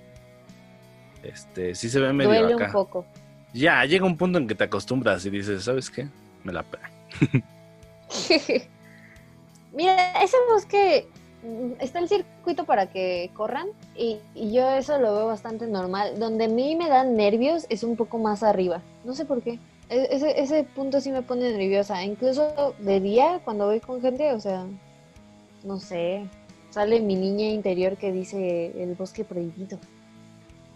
[1.23, 2.67] Este, sí se ve medio Duele acá.
[2.67, 3.07] un poco.
[3.53, 6.09] Ya, llega un punto en que te acostumbras y dices, ¿sabes qué?
[6.45, 6.91] Me la pega.
[9.73, 11.07] Mira, ese bosque
[11.43, 16.19] mm, está el circuito para que corran y, y yo eso lo veo bastante normal.
[16.19, 18.83] Donde a mí me dan nervios es un poco más arriba.
[19.05, 19.59] No sé por qué.
[19.89, 22.03] E- Ese, ese punto sí me pone nerviosa.
[22.05, 24.65] Incluso de día, cuando voy con gente, o sea,
[25.65, 26.27] no sé.
[26.71, 29.79] Sale mi niña interior que dice el bosque prohibido.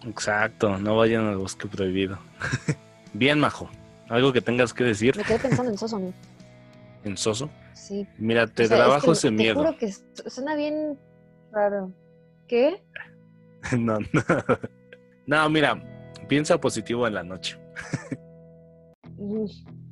[0.07, 2.18] Exacto, no vayan al bosque prohibido.
[3.14, 3.70] Bien, Majo.
[4.09, 6.01] Algo que tengas que decir Me quedé pensando en Soso.
[7.05, 7.49] en Soso.
[7.73, 8.07] Sí.
[8.18, 9.55] Mira, te O sea, es trabajo que ese te miedo.
[9.57, 10.99] juro que su- suena bien
[11.53, 11.92] raro.
[12.49, 12.83] ¿Qué?
[13.79, 14.07] no, no.
[15.27, 15.83] No, mira,
[16.29, 17.59] piensa positivo en la noche.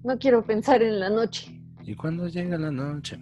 [0.05, 1.59] No quiero pensar en la noche.
[1.85, 3.19] ¿Y cuando llega la noche?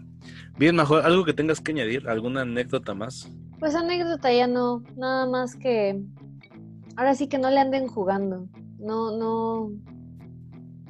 [0.58, 3.30] Bien, Majo, algo que tengas que añadir, alguna anécdota más.
[3.58, 6.00] Pues anécdota ya no, nada más que
[6.96, 8.48] ahora sí que no le anden jugando.
[8.78, 9.70] No, no.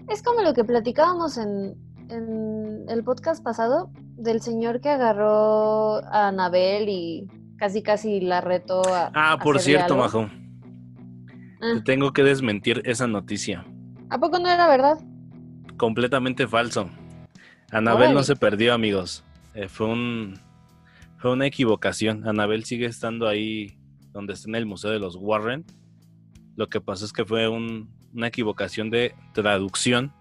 [0.08, 1.74] Es como lo que platicábamos en,
[2.08, 8.82] en el podcast pasado del señor que agarró a Anabel y casi casi la retó
[8.92, 9.10] a.
[9.14, 10.04] Ah, por cierto, algo.
[10.04, 10.30] Majo,
[11.62, 13.66] Ah, te tengo que desmentir esa noticia.
[14.08, 14.98] ¿A poco no era verdad?
[15.76, 16.88] Completamente falso.
[17.70, 19.24] Anabel no se perdió, amigos.
[19.54, 20.38] Eh, fue un
[21.18, 22.26] fue una equivocación.
[22.26, 23.76] Anabel sigue estando ahí
[24.12, 25.64] donde está en el Museo de los Warren.
[26.56, 30.12] Lo que pasó es que fue un- una equivocación de traducción,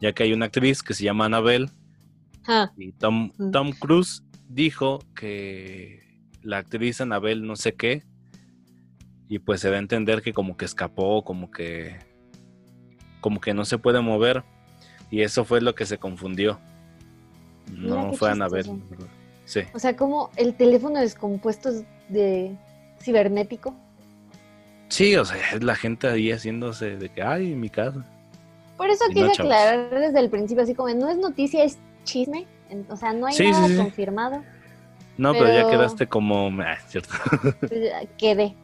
[0.00, 1.70] ya que hay una actriz que se llama Anabel
[2.46, 3.50] Ah, y Tom, Mm.
[3.50, 6.00] Tom Cruise dijo que
[6.42, 8.02] la actriz Anabel no sé qué
[9.28, 11.98] y pues se da a entender que como que escapó, como que
[13.20, 14.42] como que no se puede mover
[15.10, 16.60] y eso fue lo que se confundió.
[17.70, 18.82] Mira No, fue Anabel.
[19.44, 19.60] Sí.
[19.74, 22.56] O sea, como el teléfono descompuesto es de
[23.00, 23.74] cibernético.
[24.88, 28.04] Sí, o sea, es la gente ahí haciéndose de que, ay, en mi casa.
[28.76, 31.78] Por eso Y quise no, aclarar desde el principio, así como no es noticia, es
[32.04, 32.46] chisme.
[32.88, 34.42] O sea, no hay Sí, nada sí, confirmado.
[35.18, 37.14] No, pero, ya quedaste como, ah, cierto.
[37.60, 38.54] Pues, Quedé.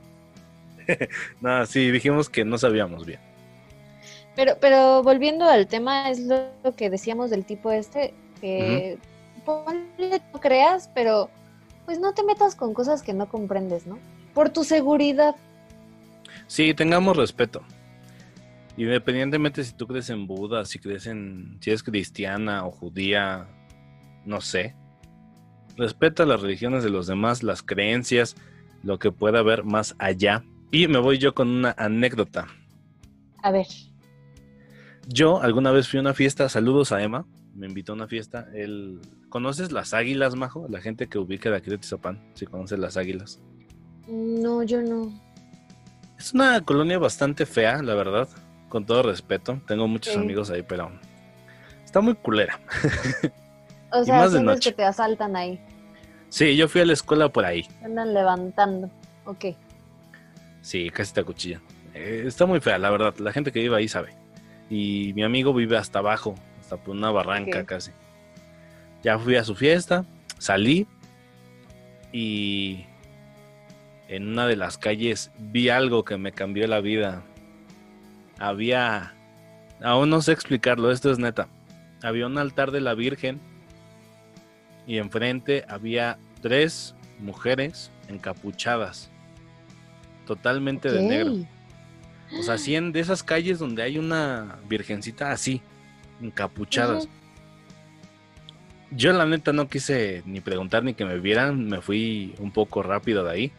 [1.40, 3.20] no, sí, dijimos que no sabíamos bien.
[4.34, 8.98] Pero, pero volviendo al tema, es lo, lo que decíamos del tipo este, que
[9.44, 11.30] ponle, no creas, pero
[11.84, 13.98] pues no te metas con cosas que no comprendes, ¿no?
[14.34, 15.34] Por tu seguridad.
[16.46, 17.62] Sí, tengamos respeto.
[18.76, 23.48] Independientemente si tú crees en Buda, si crees en, si eres cristiana o judía,
[24.24, 24.76] no sé.
[25.76, 28.36] Respeta las religiones de los demás, las creencias,
[28.82, 30.44] lo que pueda haber más allá.
[30.70, 32.46] Y me voy yo con una anécdota.
[33.42, 33.66] A ver,
[35.06, 37.24] Yo alguna vez fui a una fiesta, saludos a Emma,
[37.58, 38.48] me invitó a una fiesta.
[38.54, 40.66] Él, ¿Conoces las águilas, Majo?
[40.70, 43.40] La gente que ubica de aquí de Tizapán, si conoces las águilas.
[44.08, 45.12] no, yo no.
[46.18, 48.28] Es una colonia bastante fea, la verdad,
[48.68, 49.60] con todo respeto.
[49.68, 50.18] Tengo muchos Sí.
[50.18, 50.90] amigos ahí, pero
[51.84, 52.58] está muy culera.
[53.90, 54.70] O Y sea, más de noche.
[54.70, 55.58] que te asaltan ahí,
[56.28, 57.66] Sí, yo fui a la escuela por ahí.
[57.82, 58.90] andan levantando.
[59.24, 59.46] Ok.
[60.60, 61.62] Sí, casi te acuchillan.
[61.94, 63.14] Eh, está muy fea, la verdad.
[63.18, 64.10] La gente que vive ahí sabe.
[64.68, 66.34] Y mi amigo vive hasta abajo,
[66.68, 67.92] hasta por una barranca casi.
[69.02, 70.04] Ya fui a su fiesta,
[70.36, 70.86] salí
[72.12, 72.84] y
[74.08, 77.22] en una de las calles vi algo que me cambió la vida.
[78.38, 79.14] Había,
[79.82, 81.48] aún no sé explicarlo, esto es neta.
[82.02, 83.40] Había un altar de la Virgen
[84.86, 89.10] y enfrente había tres mujeres encapuchadas,
[90.26, 91.32] totalmente de negro.
[92.38, 95.62] O sea, así en de esas calles donde hay una virgencita así,
[96.20, 97.08] encapuchadas.
[98.90, 102.82] Yo la neta no quise ni preguntar ni que me vieran, me fui un poco
[102.82, 103.52] rápido de ahí.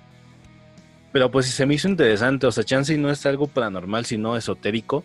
[1.11, 5.03] Pero pues se me hizo interesante, o sea, chance no es algo paranormal, sino esotérico,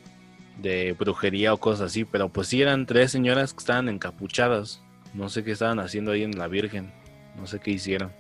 [0.61, 4.81] de brujería o cosas así, pero pues sí eran tres señoras que estaban encapuchadas.
[5.15, 6.93] No sé qué estaban haciendo ahí en la Virgen,
[7.37, 8.13] no sé qué hicieron.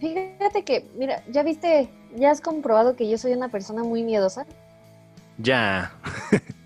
[0.00, 4.46] Fíjate que, mira, ya viste, ya has comprobado que yo soy una persona muy miedosa.
[5.38, 5.92] Ya,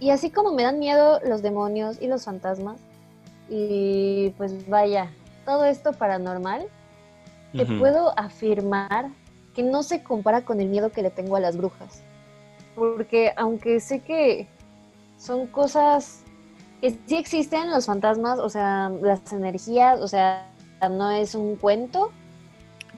[0.00, 2.80] Y así como me dan miedo los demonios y los fantasmas,
[3.48, 5.10] y pues vaya,
[5.44, 6.66] todo esto paranormal,
[7.52, 9.08] te puedo afirmar
[9.54, 12.02] que no se compara con el miedo que le tengo a las brujas.
[12.74, 14.46] Porque aunque sé que
[15.16, 16.22] son cosas
[16.80, 20.46] que sí existen los fantasmas, o sea, las energías, o sea,
[20.88, 22.12] no es un cuento,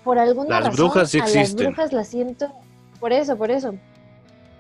[0.05, 2.53] por alguna Las razón brujas sí a las brujas las siento
[2.99, 3.75] por eso, por eso.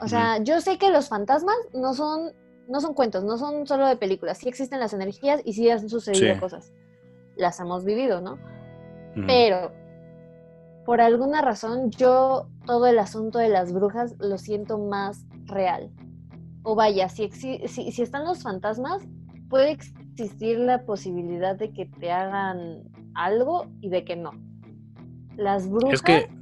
[0.01, 2.33] O sea, yo sé que los fantasmas no son
[2.69, 5.89] no son cuentos, no son solo de películas, sí existen las energías y sí han
[5.89, 6.41] sucedido Sí.
[6.41, 6.73] cosas.
[7.37, 8.39] Las hemos vivido, ¿no?
[9.27, 9.73] Pero
[10.87, 15.91] por alguna razón yo todo el asunto de las brujas lo siento más real.
[16.63, 19.03] O vaya, si, si, si están los fantasmas,
[19.49, 22.85] puede existir la posibilidad de que te hagan
[23.15, 24.31] algo y de que no.
[25.37, 26.40] Las brujas es que...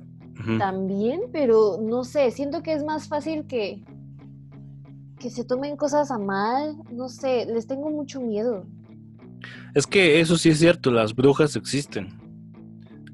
[0.59, 3.82] también, pero no sé, siento que es más fácil que
[5.18, 8.64] que se tomen cosas a mal, no sé, les tengo mucho miedo.
[9.74, 12.20] Es que eso sí es cierto, las brujas existen.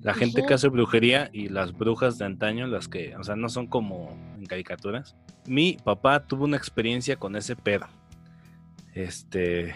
[0.02, 3.48] La gente que hace brujería y las brujas de antaño, las que, o sea, no
[3.48, 5.16] son como en caricaturas.
[5.46, 7.86] Mi papá tuvo una experiencia con ese pedo.
[8.92, 9.74] Este,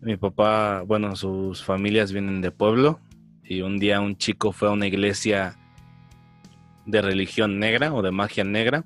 [0.00, 2.98] mi papá, bueno, sus familias vienen de pueblo
[3.44, 5.56] y un día un chico fue a una iglesia
[6.90, 8.84] de religión negra o de magia negra.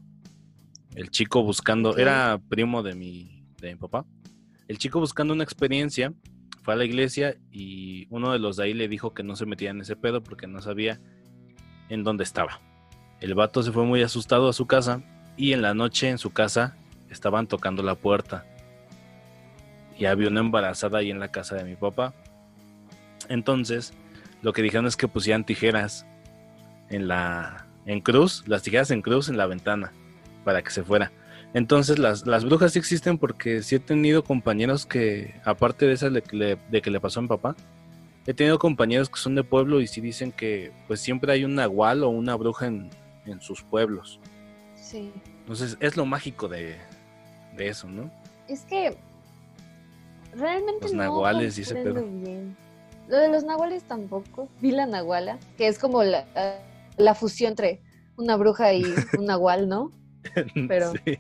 [0.95, 4.07] El chico buscando, era primo de mi, de mi papá.
[4.69, 6.13] El chico buscando una experiencia
[6.63, 9.45] fue a la iglesia y uno de los de ahí le dijo que no se
[9.45, 11.01] metía en ese pedo porque no sabía
[11.89, 12.61] en dónde estaba.
[13.21, 15.03] El vato se fue muy asustado a su casa
[15.37, 16.77] y en la noche en su casa
[17.11, 18.47] estaban tocando la puerta.
[19.99, 22.15] Y había una embarazada ahí en la casa de mi papá.
[23.29, 23.93] Entonces,
[24.43, 26.07] lo que dijeron es que pusieran tijeras
[26.89, 29.93] en la en cruz, las tijeras en cruz en la ventana
[30.45, 31.13] para que se fuera.
[31.55, 36.11] Entonces las, las brujas sí existen porque sí he tenido compañeros que, aparte de esa
[36.11, 37.55] de que, le, de que le pasó a mi papá,
[38.27, 41.55] he tenido compañeros que son de pueblo y sí dicen que pues siempre hay un
[41.55, 42.91] nahual o una bruja en,
[43.27, 44.19] en sus pueblos.
[44.75, 45.13] Sí.
[45.41, 46.77] Entonces es lo mágico de,
[47.57, 48.11] de eso, ¿no?
[48.49, 48.97] Es que
[50.35, 52.21] realmente Los no nahuales ese comprendo pedo.
[52.21, 52.57] bien.
[53.09, 54.49] Lo de los nahuales tampoco.
[54.61, 56.25] Vi la nahuala, que es como la,
[56.97, 57.83] la fusión entre
[58.17, 58.85] una bruja y
[59.19, 59.91] un nahual, ¿no?
[60.69, 61.19] Pero- Sí.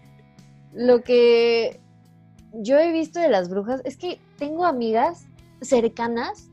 [0.72, 1.80] Lo que
[2.52, 5.26] yo he visto de las brujas es que tengo amigas,
[5.60, 6.50] cercanas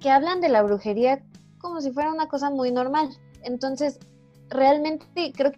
[0.00, 1.22] que hablan de la brujería
[1.58, 3.10] como si fuera una cosa muy normal.
[3.44, 3.98] Entonces,
[4.48, 5.52] realmente creo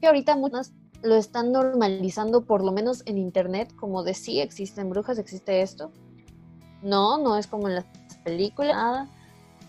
[0.00, 0.72] que ahorita muchas
[1.02, 5.92] lo están normalizando, por lo menos en internet, como de sí, existen brujas, existe esto.
[6.82, 7.86] No, no es como en las
[8.24, 9.08] películas, nada.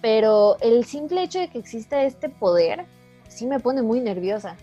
[0.01, 2.85] Pero el simple hecho de que exista este poder,
[3.27, 4.55] sí me pone muy nerviosa.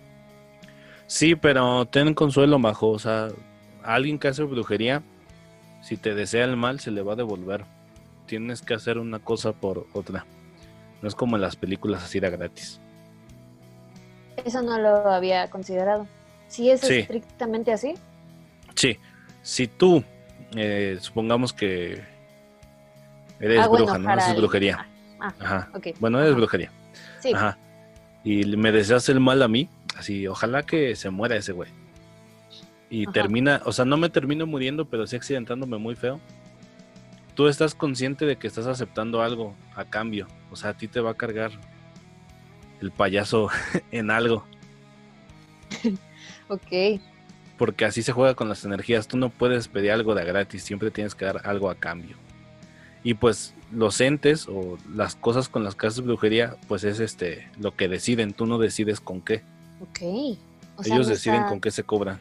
[1.06, 2.88] Sí, pero ten consuelo, Majo.
[2.90, 3.28] O sea,
[3.82, 5.02] alguien que hace brujería,
[5.80, 7.64] si te desea el mal, se le va a devolver.
[8.26, 10.26] Tienes que hacer una cosa por otra.
[11.00, 12.80] No es como en las películas así de gratis.
[14.44, 16.06] Eso no lo había considerado.
[16.48, 16.94] ¿Sí es Sí.
[16.98, 17.94] estrictamente así?
[18.74, 18.96] Sí,
[19.42, 20.02] si tú,
[20.56, 22.02] eh, supongamos que
[23.40, 24.10] eres Ah, bueno, bruja, ¿no?
[24.10, 24.86] Haces brujería.
[25.20, 25.70] Ah, Ajá.
[26.00, 26.38] Bueno, eres Ajá.
[26.38, 26.72] brujería.
[27.20, 27.32] Sí.
[27.32, 27.58] Ajá.
[28.24, 31.70] Y me deseas el mal a mí, así, ojalá que se muera ese güey.
[32.90, 33.12] Y Ajá.
[33.12, 36.20] termina, o sea, no me termino muriendo, pero sí accidentándome muy feo.
[37.34, 40.26] Tú estás consciente de que estás aceptando algo a cambio.
[40.50, 41.52] O sea, a ti te va a cargar
[42.80, 43.48] el payaso
[43.90, 44.44] en algo.
[46.50, 46.98] Ok.
[47.58, 49.06] Porque así se juega con las energías.
[49.06, 52.16] Tú no puedes pedir algo de gratis, siempre tienes que dar algo a cambio.
[53.08, 57.48] Y pues los entes o las cosas con las que haces brujería, pues es este
[57.58, 58.34] lo que deciden.
[58.34, 59.42] Tú no decides con qué.
[59.80, 60.36] Ok.
[60.76, 62.18] O sea, Ellos no deciden está- con qué se cobran.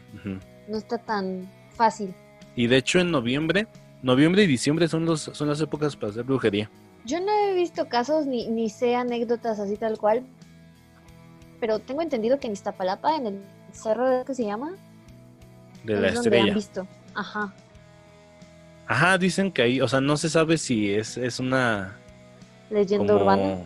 [0.70, 2.14] No está tan fácil.
[2.56, 3.68] Y de hecho en noviembre,
[4.02, 6.70] noviembre y diciembre son los son las épocas para hacer brujería.
[7.04, 10.24] Yo no he visto casos ni, ni sé anécdotas así tal cual,
[11.60, 13.42] pero tengo entendido que en Iztapalapa, en el
[13.74, 14.72] cerro que se llama,
[15.84, 16.54] De la han estrella.
[16.54, 16.88] visto.
[17.14, 17.54] Ajá.
[18.88, 21.98] Ajá, dicen que ahí, o sea, no se sabe si es, es una
[22.70, 23.58] Leyenda como- urbana.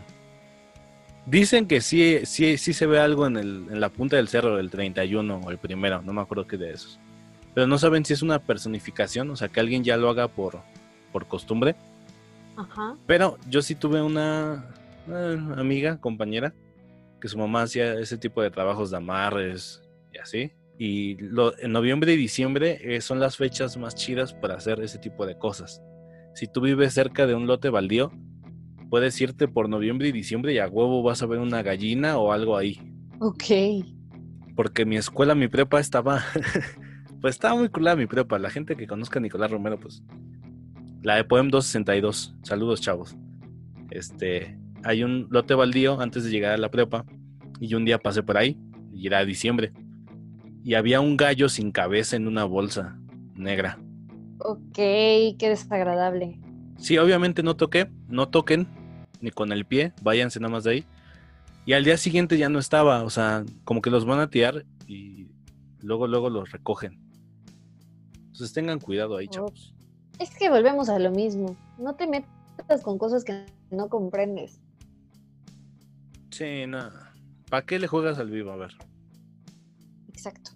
[1.27, 4.57] Dicen que sí, sí, sí se ve algo en, el, en la punta del cerro,
[4.59, 6.99] el 31 o el primero, no me acuerdo qué de esos.
[7.53, 10.59] Pero no saben si es una personificación, o sea, que alguien ya lo haga por,
[11.11, 11.75] por costumbre.
[12.57, 12.95] Ajá.
[13.05, 14.65] Pero yo sí tuve una
[15.07, 16.53] eh, amiga, compañera,
[17.19, 20.51] que su mamá hacía ese tipo de trabajos de amarres y así.
[20.83, 24.97] Y lo- en noviembre y diciembre eh, son las fechas más chidas para hacer ese
[24.97, 25.79] tipo de cosas.
[26.33, 28.11] Si tú vives cerca de un lote baldío,
[28.89, 32.31] puedes irte por noviembre y diciembre y a huevo vas a ver una gallina o
[32.31, 32.79] algo ahí.
[33.19, 33.43] Ok.
[34.55, 36.23] Porque mi escuela, mi prepa estaba.
[37.21, 38.39] pues estaba muy culada mi prepa.
[38.39, 40.01] La gente que conozca a Nicolás Romero, pues.
[41.03, 42.37] La de Poem 262.
[42.41, 43.15] Saludos, chavos.
[43.91, 44.57] Este.
[44.83, 47.05] Hay un lote baldío antes de llegar a la prepa.
[47.59, 48.57] Y yo un día pasé por ahí.
[48.91, 49.73] Y era diciembre.
[50.63, 52.97] Y había un gallo sin cabeza en una bolsa
[53.35, 53.79] negra.
[54.39, 56.39] Ok, qué desagradable.
[56.77, 57.89] Sí, obviamente no toqué.
[58.07, 58.67] No toquen.
[59.21, 59.93] Ni con el pie.
[60.01, 60.85] Váyanse nada más de ahí.
[61.65, 63.03] Y al día siguiente ya no estaba.
[63.03, 64.65] O sea, como que los van a tirar.
[64.87, 65.27] Y
[65.79, 66.99] luego, luego los recogen.
[68.27, 69.75] Entonces tengan cuidado ahí, chavos.
[70.19, 71.55] Es que volvemos a lo mismo.
[71.77, 74.59] No te metas con cosas que no comprendes.
[76.31, 77.13] Sí, nada.
[77.49, 78.51] ¿Para qué le juegas al vivo?
[78.51, 78.71] A ver.
[80.21, 80.51] Exacto.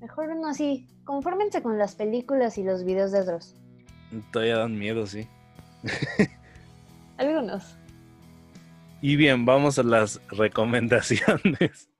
[0.00, 0.86] Mejor uno así.
[1.02, 3.56] Confórmense con las películas y los videos de Dross.
[4.32, 5.26] Todavía dan miedo, sí.
[7.16, 7.76] Algunos.
[9.00, 11.88] Y bien, vamos a las recomendaciones.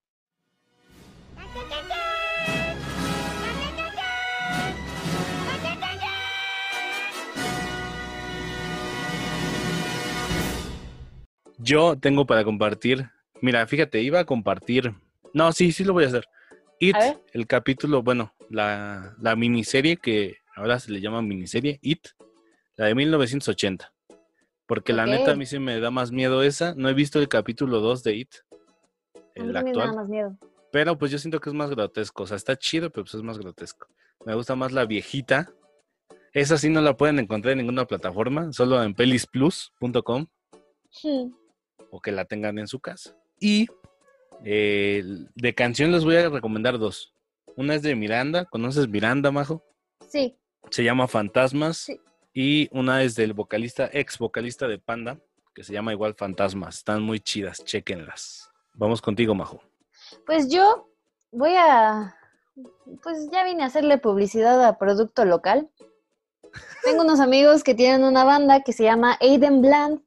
[11.58, 13.10] Yo tengo para compartir.
[13.40, 14.94] Mira, fíjate, iba a compartir.
[15.34, 16.28] No, sí, sí lo voy a hacer.
[16.88, 16.96] It,
[17.32, 22.08] el capítulo, bueno, la, la miniserie que ahora se le llama miniserie, It,
[22.76, 23.92] la de 1980.
[24.66, 26.74] Porque la neta a mí se me da más miedo esa.
[26.74, 28.34] No he visto el capítulo 2 de It,
[29.14, 29.94] A mí el también me da actual.
[29.96, 30.38] más miedo.
[30.72, 32.22] Pero pues yo siento que es más grotesco.
[32.22, 33.86] O sea, está chido, pero pues es más grotesco.
[34.24, 35.52] Me gusta más la viejita.
[36.32, 40.26] Esa sí no la pueden encontrar en ninguna plataforma, solo en pelisplus.com
[41.02, 41.32] Hmm.
[41.90, 43.16] o que la tengan en su casa.
[43.40, 43.66] Y
[44.44, 45.02] eh,
[45.34, 47.14] de canción les voy a recomendar dos.
[47.56, 49.62] Una es de Miranda, ¿conoces Miranda, Majo?
[50.08, 50.38] Sí.
[50.70, 51.78] Se llama Fantasmas.
[51.78, 52.00] Sí.
[52.34, 55.18] Y una es del vocalista, ex vocalista de Panda,
[55.54, 56.78] que se llama igual Fantasmas.
[56.78, 58.50] Están muy chidas, chequenlas.
[58.74, 59.62] Vamos contigo, Majo.
[60.24, 60.88] Pues yo
[61.30, 62.16] voy a.
[63.02, 65.70] Pues ya vine a hacerle publicidad a producto local.
[66.84, 70.00] Tengo unos amigos que tienen una banda que se llama Aiden Bland.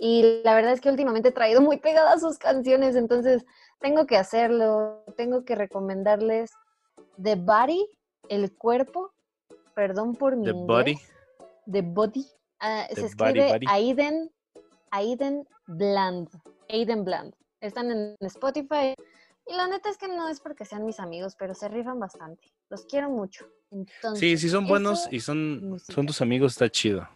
[0.00, 3.44] Y la verdad es que últimamente he traído muy pegadas sus canciones, entonces
[3.80, 5.04] tengo que hacerlo.
[5.16, 6.50] Tengo que recomendarles
[7.22, 7.88] The Body,
[8.28, 9.12] el cuerpo.
[9.74, 10.66] Perdón por mi The inglés.
[10.66, 10.98] Body.
[11.70, 12.26] The Body.
[12.60, 13.08] Ah, The se Body,
[13.40, 13.66] escribe Body.
[13.68, 14.30] Aiden,
[14.90, 16.28] Aiden Bland.
[16.68, 17.34] Aiden Bland.
[17.60, 18.94] Están en Spotify.
[19.46, 22.52] Y la neta es que no es porque sean mis amigos, pero se rifan bastante.
[22.68, 23.46] Los quiero mucho.
[23.70, 25.92] Entonces, Sí, sí son buenos y son, música.
[25.94, 27.08] son tus amigos, está chido.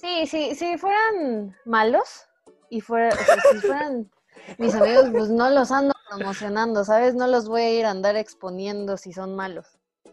[0.00, 2.26] Sí, sí, si fueran malos
[2.70, 4.10] y fuera, o sea, si fueran
[4.58, 7.14] mis amigos, pues no los ando promocionando, ¿sabes?
[7.14, 9.66] No los voy a ir a andar exponiendo si son malos.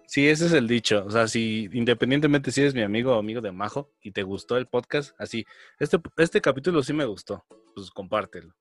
[0.08, 1.04] Sí, ese es el dicho.
[1.06, 4.58] O sea, si independientemente si eres mi amigo o amigo de Majo y te gustó
[4.58, 5.46] el podcast, así,
[5.80, 8.54] este, este capítulo sí me gustó, pues compártelo.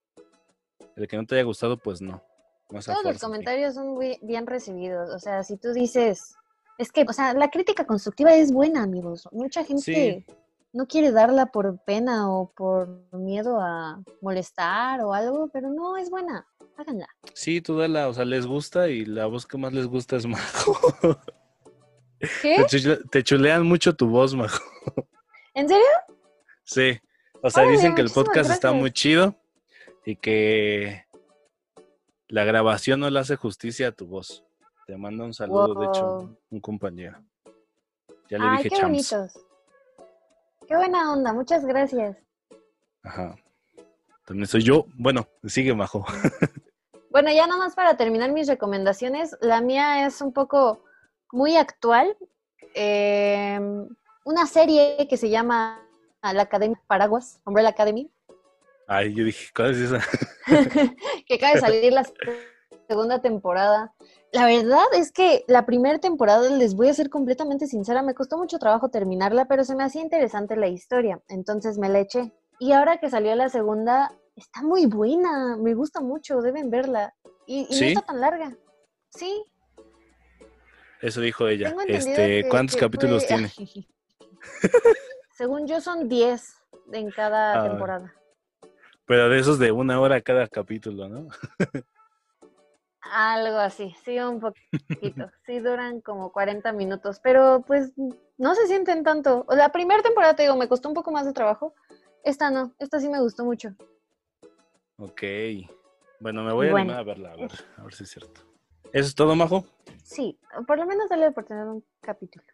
[0.95, 2.23] El que no te haya gustado, pues no.
[2.85, 5.09] Todos los comentarios son muy bien recibidos.
[5.13, 6.35] O sea, si tú dices,
[6.77, 9.27] es que, o sea, la crítica constructiva es buena, amigos.
[9.31, 10.25] Mucha gente
[10.73, 16.09] no quiere darla por pena o por miedo a molestar o algo, pero no, es
[16.09, 16.45] buena.
[16.77, 17.07] Háganla.
[17.35, 20.25] Sí, tú dala, o sea, les gusta y la voz que más les gusta es
[20.25, 20.75] Majo.
[22.41, 22.55] ¿Qué?
[22.69, 24.63] Te, chule- te chulean mucho tu voz, Majo.
[25.53, 25.85] ¿En serio?
[26.63, 26.99] Sí.
[27.41, 29.35] O sea, Órale, dicen que el podcast está muy chido
[30.05, 31.05] y que
[32.29, 34.43] la grabación no le hace justicia a tu voz.
[34.87, 37.21] Te manda un saludo, de hecho, un compañero.
[38.29, 39.11] Ya le Ay, dije qué champs.
[39.11, 39.45] bonitos.
[40.67, 42.17] Qué buena onda, muchas gracias.
[43.03, 43.35] Ajá.
[44.25, 44.85] También soy yo.
[44.95, 46.05] Bueno, sigue Majo.
[47.09, 50.83] Bueno, ya nada más para terminar mis recomendaciones, la mía es un poco
[51.31, 52.17] muy actual.
[52.73, 53.59] Eh,
[54.25, 55.79] una serie que se llama
[56.23, 58.09] La Academia Paraguas, Umbrella Academy,
[58.87, 60.01] Ay, yo dije, ¿cuál es esa?
[61.25, 62.03] que acaba de salir la
[62.87, 63.93] segunda temporada.
[64.31, 68.37] La verdad es que la primera temporada, les voy a ser completamente sincera, me costó
[68.37, 72.31] mucho trabajo terminarla, pero se me hacía interesante la historia, entonces me la eché.
[72.59, 77.13] Y ahora que salió la segunda, está muy buena, me gusta mucho, deben verla.
[77.45, 77.81] Y, y ¿Sí?
[77.81, 78.57] no está tan larga.
[79.09, 79.43] Sí,
[81.01, 81.75] Eso dijo ella.
[81.87, 83.53] Este, que- ¿cuántos que capítulos fue- tiene?
[85.37, 86.55] Según yo son 10
[86.91, 87.69] en cada Ah.
[87.69, 88.13] temporada.
[89.05, 91.27] Pero de esos de una hora cada capítulo, ¿no?
[93.15, 94.55] Algo así, sí, un poquito.
[95.45, 97.91] Sí, duran como 40 minutos, pero pues
[98.37, 99.45] no se sienten tanto.
[99.49, 101.75] La primera temporada, te digo, me costó un poco más de trabajo.
[102.23, 103.75] Esta no, esta sí me gustó mucho.
[104.97, 105.21] Ok.
[106.19, 106.93] Bueno, me voy a Bueno.
[106.93, 108.41] animar a verla, a ver, a ver si es cierto.
[108.93, 109.65] ¿Eso es todo, Majo?
[110.03, 112.45] Sí, por lo menos dale por tener un capítulo.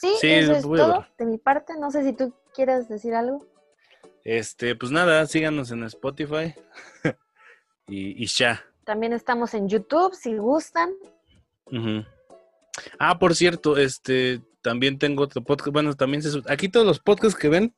[0.00, 1.74] Sí, Sí, eso es todo de mi parte.
[1.78, 3.44] No sé si tú quieras decir algo.
[4.24, 6.54] Este, pues nada, síganos en Spotify.
[7.88, 8.64] y, y ya.
[8.88, 10.94] También estamos en YouTube, si gustan.
[12.98, 15.74] Ah, por cierto, este, también tengo otro podcast.
[15.74, 17.76] Bueno, también se, aquí todos los podcasts que ven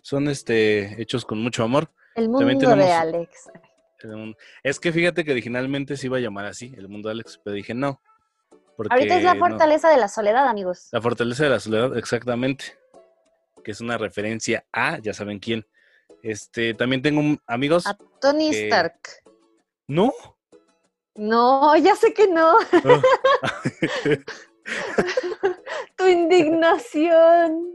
[0.00, 1.90] son este hechos con mucho amor.
[2.14, 3.50] El mundo de Alex.
[4.62, 7.54] Es que fíjate que originalmente se iba a llamar así, el mundo de Alex, pero
[7.54, 8.00] dije no.
[8.78, 9.40] Porque Ahorita es la no.
[9.40, 10.88] fortaleza de la soledad, amigos.
[10.90, 12.78] La fortaleza de la soledad, exactamente.
[13.62, 15.66] Que es una referencia a, ya saben quién.
[16.22, 17.86] Este, también tengo un- amigos.
[17.86, 18.98] A Tony Stark.
[19.86, 20.14] No.
[21.16, 22.58] No, ya sé que no.
[25.96, 27.72] Tu indignación.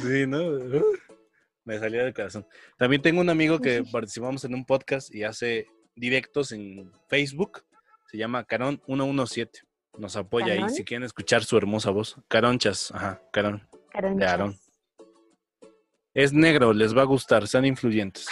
[0.00, 0.40] sí, ¿no?
[1.64, 2.46] Me salía del corazón.
[2.78, 7.64] También tengo un amigo que participamos en un podcast y hace directos en Facebook.
[8.06, 9.60] Se llama Carón 117.
[9.98, 10.70] Nos apoya ahí ¿Carón?
[10.70, 12.16] si quieren escuchar su hermosa voz.
[12.28, 13.68] Caronchas, ajá, Carón.
[13.90, 14.30] Caronchas.
[14.30, 14.58] Aarón.
[16.14, 18.26] Es negro, les va a gustar, sean influyentes.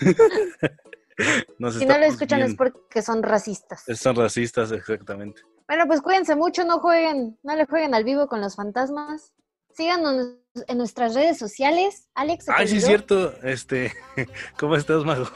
[1.58, 3.84] Nos Si no lo escuchan es porque son racistas.
[3.94, 5.42] Son racistas, exactamente.
[5.66, 9.32] Bueno, pues cuídense mucho, no jueguen, no le jueguen al vivo con los fantasmas.
[9.74, 12.08] Síganos en nuestras redes sociales.
[12.14, 13.34] Alex, ¿se te Ay, sí, es cierto.
[13.42, 13.92] Este,
[14.58, 15.26] ¿cómo estás, Mago?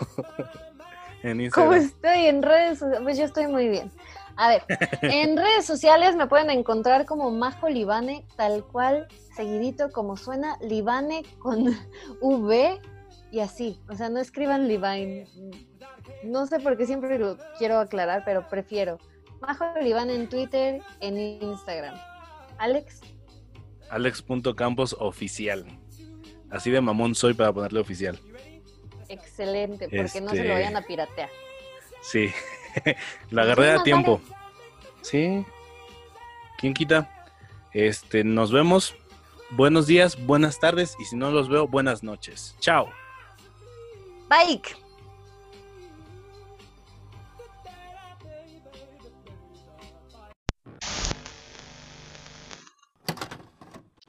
[1.22, 3.02] en ¿Cómo estoy en redes sociales?
[3.02, 3.92] Pues yo estoy muy bien.
[4.36, 4.62] A ver,
[5.02, 9.06] en redes sociales me pueden encontrar como Majo Libane, tal cual,
[9.36, 11.76] seguidito como suena, Libane con
[12.20, 12.80] V
[13.30, 13.80] y así.
[13.88, 15.26] O sea, no escriban Libane.
[16.24, 18.98] No sé por qué siempre lo quiero aclarar, pero prefiero.
[19.40, 21.94] Majo Libane en Twitter, en Instagram.
[22.58, 23.00] Alex,
[23.90, 25.66] Alex.campos oficial.
[26.50, 28.18] Así de mamón soy para ponerle oficial.
[29.08, 31.28] excelente, porque no se Este- lo vayan a piratear.
[32.02, 32.30] Sí.
[33.30, 34.20] La agarré a tiempo.
[35.02, 35.44] Sí.
[36.58, 37.10] ¿Quién quita?
[37.72, 38.94] Este, nos vemos.
[39.50, 42.56] Buenos días, buenas tardes y si no los veo, buenas noches.
[42.60, 42.88] Chao.
[44.30, 44.62] Bye.